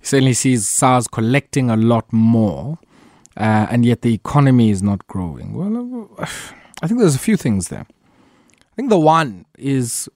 he 0.00 0.06
certainly 0.06 0.34
sees 0.34 0.66
SARS 0.66 1.08
collecting 1.08 1.68
a 1.70 1.76
lot 1.76 2.10
more, 2.12 2.78
uh, 3.36 3.66
and 3.70 3.84
yet 3.84 4.02
the 4.02 4.14
economy 4.14 4.70
is 4.70 4.82
not 4.82 5.06
growing. 5.06 5.54
Well, 5.54 6.10
uh, 6.18 6.26
I 6.82 6.86
think 6.86 7.00
there's 7.00 7.14
a 7.14 7.20
few 7.20 7.36
things 7.36 7.68
there. 7.68 7.86
I 8.60 8.74
think 8.76 8.90
the 8.90 8.98
one 8.98 9.46
is 9.58 10.08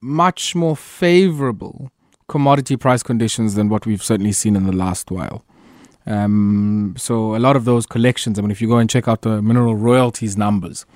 much 0.00 0.54
more 0.54 0.76
favorable 0.76 1.90
commodity 2.28 2.76
price 2.76 3.02
conditions 3.02 3.54
than 3.54 3.68
what 3.68 3.86
we've 3.86 4.02
certainly 4.02 4.32
seen 4.32 4.56
in 4.56 4.64
the 4.64 4.72
last 4.72 5.10
while. 5.10 5.44
Um, 6.06 6.94
so 6.96 7.36
a 7.36 7.38
lot 7.38 7.56
of 7.56 7.64
those 7.66 7.84
collections, 7.84 8.38
I 8.38 8.42
mean, 8.42 8.50
if 8.50 8.62
you 8.62 8.68
go 8.68 8.78
and 8.78 8.88
check 8.88 9.08
out 9.08 9.22
the 9.22 9.42
mineral 9.42 9.76
royalties 9.76 10.36
numbers, 10.36 10.86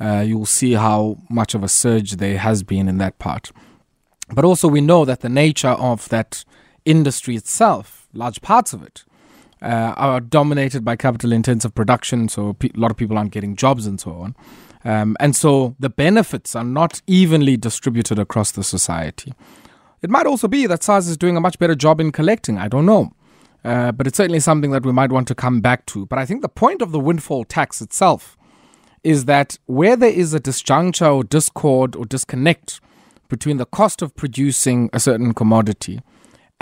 uh, 0.00 0.20
you'll 0.26 0.46
see 0.46 0.72
how 0.72 1.18
much 1.28 1.54
of 1.54 1.64
a 1.64 1.68
surge 1.68 2.12
there 2.12 2.38
has 2.38 2.62
been 2.62 2.88
in 2.88 2.98
that 2.98 3.18
part. 3.18 3.50
But 4.32 4.44
also, 4.44 4.68
we 4.68 4.80
know 4.80 5.04
that 5.04 5.20
the 5.20 5.28
nature 5.28 5.68
of 5.68 6.08
that 6.10 6.44
industry 6.84 7.36
itself, 7.36 8.08
large 8.12 8.40
parts 8.40 8.72
of 8.72 8.82
it, 8.82 9.04
uh, 9.62 9.94
are 9.96 10.20
dominated 10.20 10.84
by 10.84 10.96
capital 10.96 11.32
intensive 11.32 11.74
production. 11.74 12.28
So 12.28 12.56
a 12.62 12.70
lot 12.74 12.90
of 12.90 12.96
people 12.96 13.16
aren't 13.16 13.30
getting 13.30 13.56
jobs 13.56 13.86
and 13.86 14.00
so 14.00 14.12
on. 14.12 14.36
Um, 14.84 15.16
and 15.20 15.36
so 15.36 15.76
the 15.78 15.88
benefits 15.88 16.56
are 16.56 16.64
not 16.64 17.00
evenly 17.06 17.56
distributed 17.56 18.18
across 18.18 18.50
the 18.50 18.64
society. 18.64 19.32
It 20.02 20.10
might 20.10 20.26
also 20.26 20.48
be 20.48 20.66
that 20.66 20.82
SARS 20.82 21.06
is 21.06 21.16
doing 21.16 21.36
a 21.36 21.40
much 21.40 21.58
better 21.60 21.76
job 21.76 22.00
in 22.00 22.10
collecting. 22.10 22.58
I 22.58 22.66
don't 22.66 22.86
know. 22.86 23.12
Uh, 23.64 23.92
but 23.92 24.08
it's 24.08 24.16
certainly 24.16 24.40
something 24.40 24.72
that 24.72 24.84
we 24.84 24.90
might 24.90 25.12
want 25.12 25.28
to 25.28 25.36
come 25.36 25.60
back 25.60 25.86
to. 25.86 26.04
But 26.06 26.18
I 26.18 26.26
think 26.26 26.42
the 26.42 26.48
point 26.48 26.82
of 26.82 26.90
the 26.90 26.98
windfall 26.98 27.44
tax 27.44 27.80
itself 27.80 28.36
is 29.04 29.26
that 29.26 29.58
where 29.66 29.96
there 29.96 30.10
is 30.10 30.34
a 30.34 30.40
disjuncture 30.40 31.14
or 31.14 31.22
discord 31.22 31.94
or 31.94 32.04
disconnect 32.04 32.80
between 33.28 33.58
the 33.58 33.66
cost 33.66 34.02
of 34.02 34.14
producing 34.16 34.90
a 34.92 34.98
certain 34.98 35.32
commodity 35.32 36.00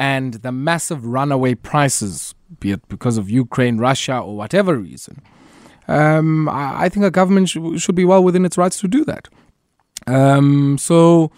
and 0.01 0.33
the 0.35 0.51
massive 0.51 1.05
runaway 1.05 1.55
prices, 1.55 2.35
be 2.59 2.71
it 2.71 2.89
because 2.89 3.19
of 3.19 3.29
Ukraine, 3.29 3.77
Russia, 3.77 4.19
or 4.19 4.35
whatever 4.35 4.79
reason, 4.79 5.21
um, 5.89 6.49
I, 6.49 6.89
think 6.89 7.05
a 7.05 7.11
government 7.11 7.51
sh- 7.51 7.59
should 7.77 7.97
be 7.97 8.07
well 8.07 8.25
within 8.25 8.47
its 8.47 8.57
rights 8.57 8.81
to 8.81 8.89
do 8.89 9.05
that. 9.05 9.29
Um, 10.07 10.79
so, 10.79 11.31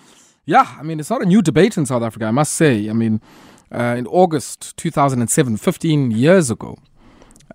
yeah, 0.45 0.77
I 0.79 0.85
mean, 0.85 1.01
it's 1.01 1.11
not 1.11 1.23
a 1.23 1.27
new 1.27 1.43
debate 1.43 1.77
in 1.77 1.87
South 1.87 2.05
Africa, 2.05 2.27
I 2.27 2.31
must 2.31 2.53
say. 2.53 2.89
I 2.89 2.93
mean, 2.93 3.21
uh, 3.75 3.97
in 3.99 4.07
August 4.07 4.77
2007, 4.77 5.57
15 5.57 6.13
years 6.13 6.49
ago, 6.49 6.79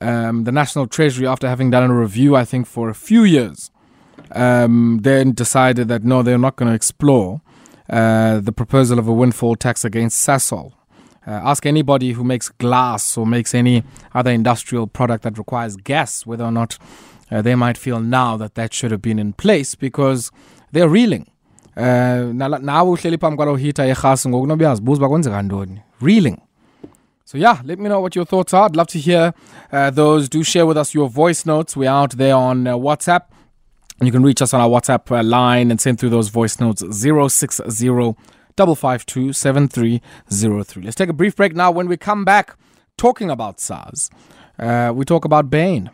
um, 0.01 0.43
the 0.43 0.51
National 0.51 0.87
Treasury, 0.87 1.25
after 1.25 1.47
having 1.47 1.69
done 1.69 1.89
a 1.89 1.95
review, 1.95 2.35
I 2.35 2.43
think, 2.43 2.67
for 2.67 2.89
a 2.89 2.93
few 2.93 3.23
years, 3.23 3.71
um, 4.33 4.99
then 5.03 5.31
decided 5.31 5.87
that 5.87 6.03
no, 6.03 6.21
they're 6.21 6.37
not 6.37 6.57
going 6.57 6.67
to 6.67 6.75
explore 6.75 7.39
uh, 7.89 8.41
the 8.41 8.51
proposal 8.51 8.99
of 8.99 9.07
a 9.07 9.13
windfall 9.13 9.55
tax 9.55 9.85
against 9.85 10.27
Sasol. 10.27 10.73
Uh, 11.27 11.41
ask 11.43 11.65
anybody 11.65 12.13
who 12.13 12.23
makes 12.23 12.47
glass 12.47 13.17
or 13.17 13.27
makes 13.27 13.53
any 13.53 13.83
other 14.13 14.31
industrial 14.31 14.87
product 14.87 15.23
that 15.23 15.37
requires 15.37 15.75
gas 15.75 16.25
whether 16.25 16.45
or 16.45 16.51
not 16.51 16.77
uh, 17.29 17.41
they 17.41 17.53
might 17.53 17.77
feel 17.77 17.99
now 17.99 18.37
that 18.37 18.55
that 18.55 18.73
should 18.73 18.91
have 18.91 19.01
been 19.01 19.19
in 19.19 19.33
place 19.33 19.75
because 19.75 20.31
they're 20.71 20.87
reeling. 20.87 21.27
Uh, 21.75 22.31
nawe 22.33 22.85
uhleli 22.85 23.17
phambi 23.17 23.57
hita 23.57 23.85
yerhasi 23.85 24.29
ngoku 24.29 24.47
noba 24.47 24.65
uyazibuza 24.65 25.81
reeling. 25.99 26.41
So 27.25 27.37
yeah 27.37 27.59
let 27.65 27.77
me 27.77 27.89
know 27.89 27.99
what 27.99 28.15
your 28.15 28.25
thoughts 28.25 28.53
are. 28.53 28.65
I'd 28.65 28.77
love 28.77 28.87
to 28.87 28.99
hear 28.99 29.33
uh, 29.71 29.89
those. 29.89 30.29
Do 30.29 30.43
share 30.43 30.65
with 30.65 30.77
us 30.77 30.93
your 30.93 31.09
voice 31.09 31.45
notes. 31.45 31.75
We're 31.75 31.89
out 31.89 32.11
there 32.11 32.35
on 32.35 32.67
uh, 32.67 32.75
whatsapp. 32.75 33.23
You 34.01 34.11
can 34.11 34.23
reach 34.23 34.41
us 34.41 34.53
on 34.53 34.61
our 34.61 34.69
whatsapp 34.69 35.11
uh, 35.11 35.23
line 35.23 35.71
and 35.71 35.81
send 35.81 35.99
through 35.99 36.11
those 36.11 36.29
voice 36.29 36.59
notes 36.61 36.81
060 36.81 38.15
552 38.57 39.33
7303 39.33 40.83
let's 40.83 40.95
take 40.95 41.09
a 41.09 41.13
brief 41.13 41.35
break 41.35 41.55
now. 41.55 41.71
When 41.71 41.87
we 41.87 41.97
come 41.97 42.25
back 42.25 42.55
talking 42.97 43.29
about 43.29 43.59
SARS 43.59 44.09
uh, 44.59 44.91
we 44.93 45.05
talk 45.05 45.25
about 45.25 45.49
bain 45.49 45.91